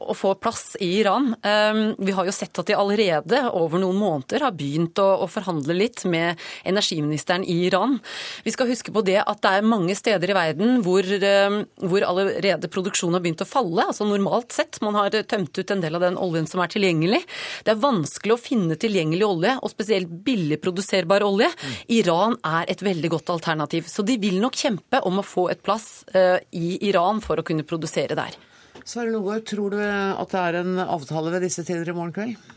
[0.00, 1.32] å få plass i Iran.
[1.40, 5.28] Um, vi har jo sett at de allerede over noen måneder har begynt å, å,
[5.30, 7.98] forhandle litt med energiministeren i Iran.
[8.44, 12.06] Vi skal huske på det at det er mange steder i verden hvor, um, hvor
[12.06, 13.86] allerede produksjonen har begynt å falle.
[13.86, 14.80] altså Normalt sett.
[14.84, 17.22] Man har tømt ut en del av den oljen som er tilgjengelig.
[17.64, 21.50] Det er vanskelig å finne tilgjengelig olje, og spesielt billig produserbar olje.
[21.94, 23.88] Iran er et veldig godt alternativ.
[23.90, 27.46] Så de vil nok kjempe om å få et plass uh, i Iran for å
[27.46, 28.38] kunne produsere der.
[28.86, 32.56] Sverre Logård, tror du at det er en avtale ved disse tider i morgen kveld?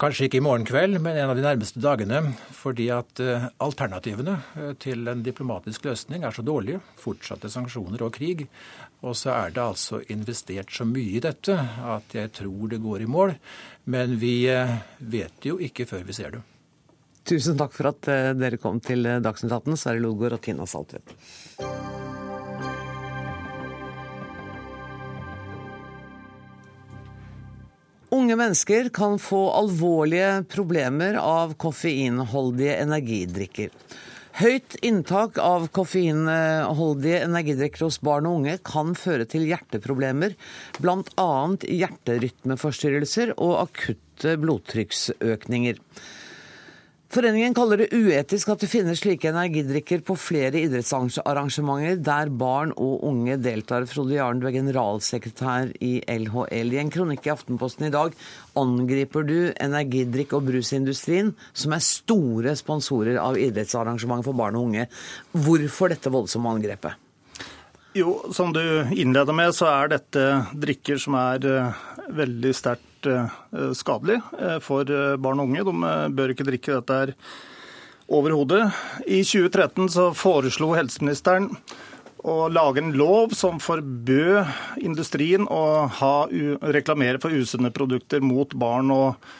[0.00, 2.22] Kanskje ikke i morgen kveld, men en av de nærmeste dagene.
[2.56, 6.80] Fordi at eh, alternativene eh, til en diplomatisk løsning er så dårlige.
[7.02, 8.46] Fortsatte sanksjoner og krig.
[9.04, 13.04] Og så er det altså investert så mye i dette at jeg tror det går
[13.04, 13.34] i mål.
[13.92, 14.88] Men vi vet
[15.20, 16.44] vet jo ikke før vi ser det.
[17.28, 18.08] Tusen takk for at
[18.40, 21.16] dere kom til Dagsnytt 18, Sverre Lodgaard og Tina Saltvedt.
[28.10, 33.70] Unge mennesker kan få alvorlige problemer av koffeinholdige energidrikker.
[34.40, 40.34] Høyt inntak av koffeinholdige energidrikker hos barn og unge kan føre til hjerteproblemer,
[40.82, 41.30] bl.a.
[41.62, 45.78] hjerterytmeforstyrrelser og akutte blodtrykksøkninger.
[47.10, 53.02] Foreningen kaller det uetisk at det finnes slike energidrikker på flere idrettsarrangementer der barn og
[53.08, 53.82] unge deltar.
[53.90, 56.70] Frode Jaren, du er generalsekretær i LHL.
[56.70, 58.14] I en kronikk i Aftenposten i dag
[58.60, 64.86] angriper du energidrikk- og brusindustrien, som er store sponsorer av idrettsarrangementer for barn og unge.
[65.34, 66.94] Hvorfor dette voldsomme angrepet?
[67.98, 68.62] Jo, som du
[68.94, 71.82] innleder med, så er dette drikker som er eh,
[72.22, 75.64] veldig sterkt Eh, skadelig eh, for eh, barn og unge.
[75.64, 77.12] De bør ikke drikke dette her
[78.10, 78.66] overhodet.
[79.06, 81.50] I 2013 så foreslo helseministeren
[82.20, 86.14] å lage en lov som forbød industrien å ha,
[86.74, 89.30] reklamere for usunne produkter mot barn og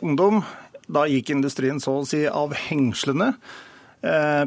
[0.00, 0.40] ungdom.
[0.90, 3.36] Da gikk industrien så å si av hengslene.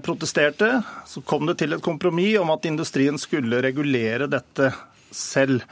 [0.04, 0.82] Protesterte.
[1.08, 4.74] Så kom det til et kompromiss om at industrien skulle regulere dette
[5.16, 5.64] selv.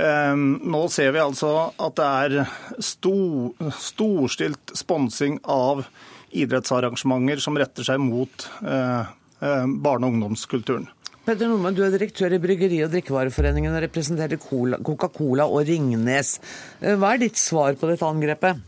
[0.00, 5.84] Ehm, nå ser vi altså at det er stor, storstilt sponsing av
[6.30, 9.10] idrettsarrangementer som retter seg mot eh,
[9.42, 10.88] eh, barne- og ungdomskulturen.
[11.26, 16.38] Petter Nordmann, du er direktør i Bryggeri- og drikkevareforeningen og representerer Coca-Cola og Ringnes.
[16.80, 18.62] Eh, hva er ditt svar på dette angrepet?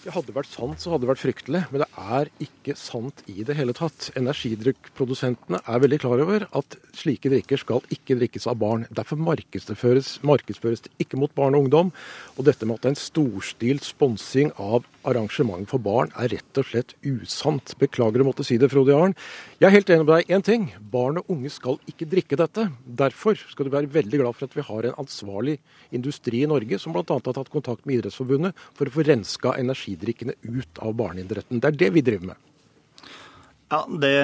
[0.00, 1.60] Det hadde vært sant, så hadde det vært fryktelig.
[1.68, 4.06] Men det er ikke sant i det hele tatt.
[4.16, 8.86] Energidrikkprodusentene er veldig klar over at slike drikker skal ikke drikkes av barn.
[8.96, 11.92] Derfor markedsføres, markedsføres det ikke mot barn og ungdom.
[12.38, 16.60] Og dette med at det er en storstilt sponsing av arrangement for barn er rett
[16.60, 17.74] og slett usant.
[17.80, 19.16] Beklager å måtte si det, Frode Jarn.
[19.60, 20.34] Jeg er helt enig med deg.
[20.36, 20.68] Én ting.
[20.92, 22.68] Barn og unge skal ikke drikke dette.
[22.84, 25.58] Derfor skal du være veldig glad for at vi har en ansvarlig
[25.96, 27.04] industri i Norge som bl.a.
[27.08, 31.60] har tatt kontakt med Idrettsforbundet for å få renska energidrikkene ut av barneidretten.
[31.60, 32.46] Det er det vi driver med.
[33.70, 34.14] Ja, det,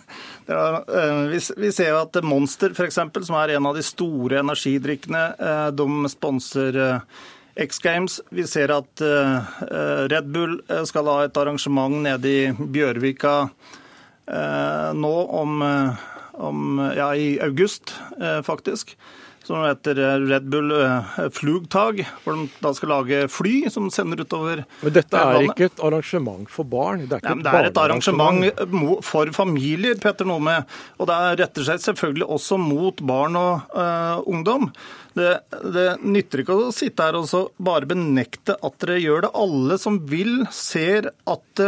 [0.46, 3.82] det er, eh, vi, vi, ser jo at Monster, f.eks., som er en av de
[3.82, 7.24] store energidrikkene, eh, de sponser eh,
[7.56, 8.20] X Games.
[8.34, 9.50] Vi ser at uh,
[10.10, 15.62] Red Bull eh, skal ha et arrangement nede i Bjørvika uh, nå om,
[16.34, 16.64] om,
[16.96, 17.94] ja, i august,
[18.46, 18.96] faktisk
[19.44, 20.72] som heter Red Bull
[21.36, 25.52] Flugtag, hvor de da skal lage fly som sender utover Men dette er landet.
[25.52, 27.04] ikke et arrangement for barn?
[27.10, 30.56] Det er, Nei, det er et arrangement for familier, Petter Nome.
[30.98, 34.70] Og det retter seg selvfølgelig også mot barn og uh, ungdom.
[35.14, 35.36] Det,
[35.74, 39.34] det, nytter ikke å sitte her og bare benekte at dere gjør det.
[39.44, 41.64] Alle som vil, ser at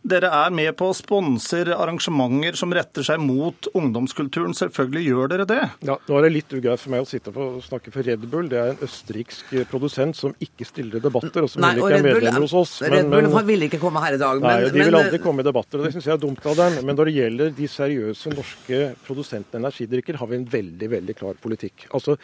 [0.00, 4.54] dere er med på å sponse arrangementer som retter seg mot ungdomskulturen.
[4.56, 5.58] Selvfølgelig gjør dere det.
[5.84, 8.48] Ja, Nå er det litt ugreit for meg å sitte og snakke for Red Bull.
[8.48, 12.00] Det er en østerriksk produsent som ikke stiller i debatter, og som nei, heller ikke
[12.00, 12.72] er medlemmer hos oss.
[12.86, 14.40] Red Bull men, vil ikke komme her i dag.
[14.40, 16.56] Nei, men, de vil aldri komme i debatter, og det syns jeg er dumt av
[16.62, 16.80] dem.
[16.88, 21.36] Men når det gjelder de seriøse norske produsentene energidrikker, har vi en veldig, veldig klar
[21.44, 21.90] politikk.
[21.92, 22.16] Altså,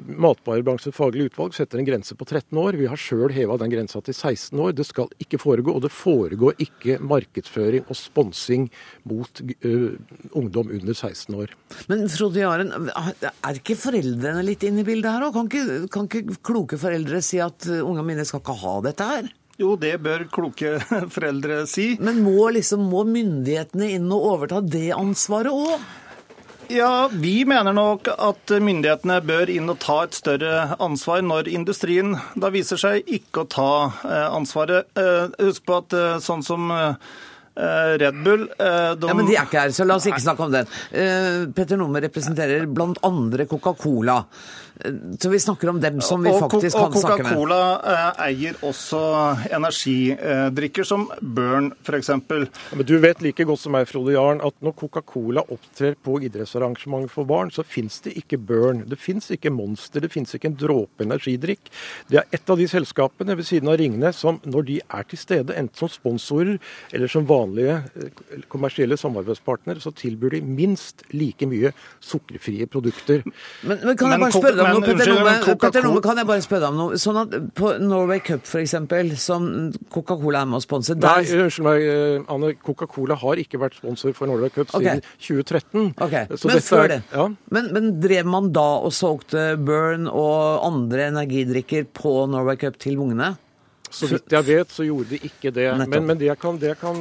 [0.00, 2.80] Matvarebransjens faglige utvalg setter en grense på 13 år.
[2.80, 4.72] Vi har sjøl heva den grensa til 16 år.
[4.80, 8.68] Det skal ikke foregå, og det foregår ikke marked markedsføring og sponsing
[9.08, 9.98] mot uh,
[10.38, 11.54] ungdom under 16 år.
[11.90, 15.36] Men Frode Jaren, er ikke foreldrene litt inne i bildet her òg?
[15.36, 15.50] Kan,
[15.92, 19.30] kan, ikke kloke foreldre si at ungene mine skal ikke ha dette her?
[19.58, 20.76] Jo, det bør kloke
[21.16, 21.96] foreldre si.
[22.02, 25.88] Men må, liksom, må myndighetene inn og overta det ansvaret òg?
[26.68, 32.12] Ja, Vi mener nok at myndighetene bør inn og ta et større ansvar når industrien
[32.36, 33.70] da viser seg ikke å ta
[34.04, 34.90] eh, ansvaret.
[34.92, 36.68] Eh, husk på at eh, sånn som
[37.58, 39.08] Red Bull de...
[39.08, 40.68] Ja, Men de er ikke her, så la oss ikke snakke om den.
[41.56, 43.10] Petter Numme representerer bl.a.
[43.50, 44.20] Coca-Cola.
[45.20, 47.32] Så vi snakker om dem som vi faktisk kan snakke med.
[47.32, 47.60] Og Coca-Cola
[47.92, 49.00] eh, eier også
[49.50, 52.12] energidrikker som Burn, f.eks.
[52.28, 57.08] Men du vet like godt som meg, Frode Jarn, at når Coca-Cola opptrer på idrettsarrangement
[57.10, 58.84] for barn, så fins det ikke Burn.
[58.88, 61.72] Det fins ikke Monster, det fins ikke en dråpe energidrikk.
[62.10, 65.20] Det er et av de selskapene ved siden av Ringnes som når de er til
[65.20, 66.56] stede, enten som sponsorer
[66.94, 71.74] eller som vanlige eh, kommersielle samarbeidspartnere, så tilbyr de minst like mye
[72.04, 73.26] sukkerfrie produkter.
[73.62, 76.44] Men, men kan jeg bare spørre deg noe, Petter Nome, Petter Nome, kan jeg bare
[76.44, 77.00] spørre deg om noe?
[77.00, 78.74] Sånn at På Norway Cup f.eks.,
[79.22, 79.48] som
[79.92, 81.22] Coca-Cola er med å sponse der...
[81.22, 82.52] Nei, unnskyld meg, eh, Anne.
[82.64, 85.02] Coca-Cola har ikke vært sponsor for Norway Cup okay.
[85.20, 85.90] siden 2013.
[86.08, 86.38] Okay.
[86.50, 87.00] men før er, det.
[87.12, 87.26] Ja.
[87.56, 93.00] Men, men, drev man da og solgte Burn og andre energidrikker på Norway Cup til
[93.02, 93.34] ungene?
[93.88, 95.70] Så vidt jeg vet, så gjorde de ikke det.
[95.80, 97.00] Men, men det, jeg kan, det jeg kan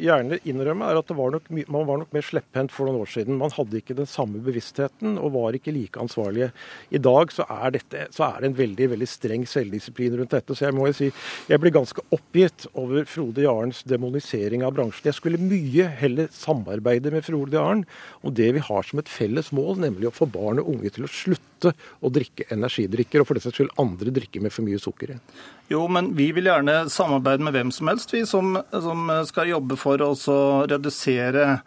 [0.00, 3.38] gjerne innrømme, er at var nok, man var nok mer slepphendt for noen år siden.
[3.40, 6.50] Man hadde ikke den samme bevisstheten og var ikke like ansvarlige.
[6.94, 10.56] I dag så er, dette, så er det en veldig veldig streng selvdisiplin rundt dette.
[10.56, 11.10] Så jeg må jo si
[11.50, 15.08] jeg blir ganske oppgitt over Frode Jarens demonisering av bransjen.
[15.10, 17.84] Jeg skulle mye heller samarbeide med Frode Jaren
[18.22, 21.08] om det vi har som et felles mål, nemlig å få barn og unge til
[21.08, 24.80] å slutte å drikke energidrikker, og for det saks skyld andre drikker med for mye
[24.82, 25.18] sukker i.
[25.72, 29.78] Jo, men vi vil gjerne samarbeide med hvem som helst, vi som, som skal jobbe
[29.80, 30.12] for å
[30.70, 31.58] redusere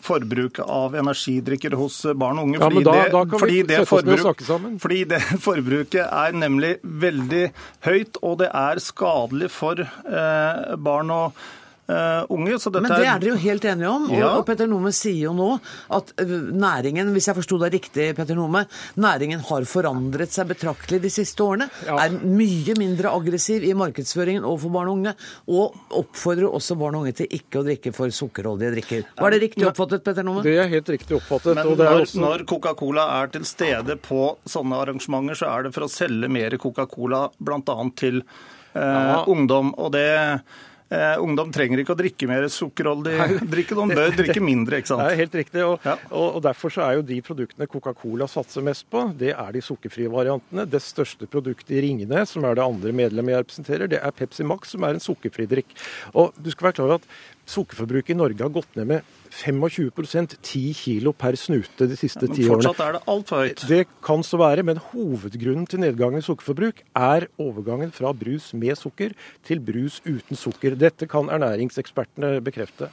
[0.00, 2.60] forbruket av energidrikker hos barn og unge.
[2.62, 4.44] Fordi, ja, da, da det, fordi, det forbruk,
[4.80, 7.46] fordi, det, forbruket er nemlig veldig
[7.84, 11.58] høyt, og det er skadelig for eh, barn og unge
[12.30, 12.58] unge.
[12.80, 14.06] Men det er dere jo helt enige om.
[14.14, 14.32] Ja.
[14.36, 15.48] Og, Petter Nome sier jo nå
[15.96, 18.64] at eh, næringen, hvis jeg forsto deg riktig, Petter Nome,
[19.00, 21.70] næringen har forandret seg betraktelig de siste årene.
[21.86, 21.98] Ja.
[22.04, 25.16] Er mye mindre aggressiv i markedsføringen overfor barn og unge.
[25.50, 29.04] Og oppfordrer også barn og unge til ikke å drikke for sukkerholdige drikker.
[29.20, 30.44] Var det riktig oppfattet, Petter Nome?
[30.46, 31.58] Det er helt riktig oppfattet.
[31.58, 32.22] Men når, også...
[32.22, 36.56] når Coca-Cola er til stede på sånne arrangementer, så er det for å selge mer
[36.60, 37.78] Coca-Cola bl.a.
[37.98, 39.22] til eh, ja.
[39.30, 39.74] ungdom.
[39.78, 40.08] og det
[40.90, 43.14] Eh, ungdom trenger ikke å drikke mer sukkerholdig
[43.52, 44.80] drikke, de bør drikke mindre.
[44.80, 45.04] ikke sant?
[45.06, 45.94] Det er helt riktig, og, ja.
[46.10, 50.10] og, Derfor så er jo de produktene Coca-Cola satser mest på, det er de sukkerfrie
[50.10, 50.66] variantene.
[50.66, 54.46] Det største produktet i Ringene, som er det andre medlemmet jeg representerer, det er Pepsi
[54.46, 55.76] Max, som er en sukkerfri drikk.
[56.18, 60.36] Og du skal være klar over at Sukkerforbruket i Norge har gått ned med 25%
[60.38, 62.70] 10 kilo per snute de siste ti ja, årene.
[62.70, 63.66] Fortsatt er det altfor høyt.
[63.70, 68.78] Det kan så være, men hovedgrunnen til nedgangen i sukkerforbruk er overgangen fra brus med
[68.78, 69.14] sukker
[69.46, 70.78] til brus uten sukker.
[70.78, 72.90] Dette kan ernæringsekspertene bekrefte.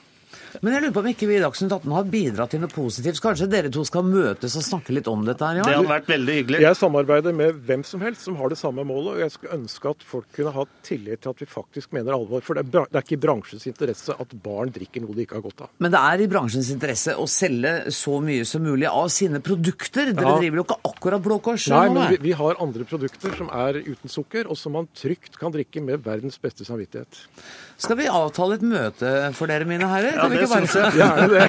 [0.62, 3.20] Men jeg lurer på om ikke vi i Dagsnytt 18 har bidratt til noe positivt.
[3.24, 5.60] Kanskje dere to skal møtes og snakke litt om dette her?
[5.60, 5.68] Ja?
[5.68, 6.62] Det hadde vært veldig hyggelig.
[6.64, 9.12] Jeg samarbeider med hvem som helst som har det samme målet.
[9.14, 12.44] Og jeg skulle ønske at folk kunne ha tillit til at vi faktisk mener alvor.
[12.46, 15.38] For det er, det er ikke i bransjens interesse at barn drikker noe de ikke
[15.40, 15.74] har godt av.
[15.84, 20.14] Men det er i bransjens interesse å selge så mye som mulig av sine produkter.
[20.14, 20.40] Dere ja.
[20.42, 21.70] driver jo ikke akkurat Blå Kors?
[21.74, 25.38] Nei, men vi, vi har andre produkter som er uten sukker, og som man trygt
[25.40, 27.22] kan drikke med verdens beste samvittighet.
[27.78, 30.16] Skal vi avtale et møte for dere, mine herrer?
[30.18, 30.96] Ja, det syns jeg.
[30.98, 31.44] Gjerne det.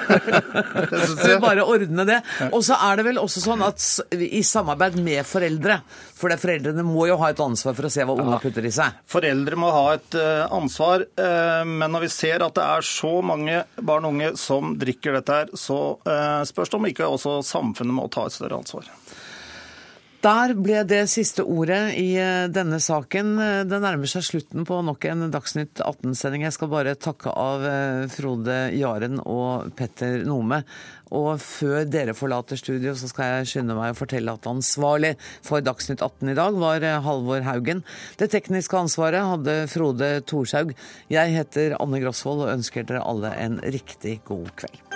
[0.90, 2.18] det Skal vi bare ordne det?
[2.50, 3.80] Og så er det vel også sånn at
[4.12, 5.78] i samarbeid med foreldre,
[6.18, 9.00] for foreldrene må jo ha et ansvar for å se hva unga putter i seg.
[9.08, 13.14] Foreldre må ha et uh, ansvar, uh, men når vi ser at det er så
[13.24, 17.38] mange barn og unge som drikker dette her, så uh, spørs det om ikke også
[17.46, 18.92] samfunnet må ta et større ansvar.
[20.18, 23.36] Der ble det siste ordet i eh, denne saken.
[23.70, 26.42] Det nærmer seg slutten på nok en Dagsnytt 18-sending.
[26.42, 30.64] Jeg skal bare takke av eh, Frode Jaren og Petter Nome.
[31.14, 35.14] Og før dere forlater studio, så skal jeg skynde meg å fortelle at ansvarlig
[35.46, 37.84] for Dagsnytt 18 i dag var eh, Halvor Haugen.
[38.18, 40.74] Det tekniske ansvaret hadde Frode Thorshaug.
[41.14, 44.87] Jeg heter Anne Grosvold og ønsker dere alle en riktig god kveld.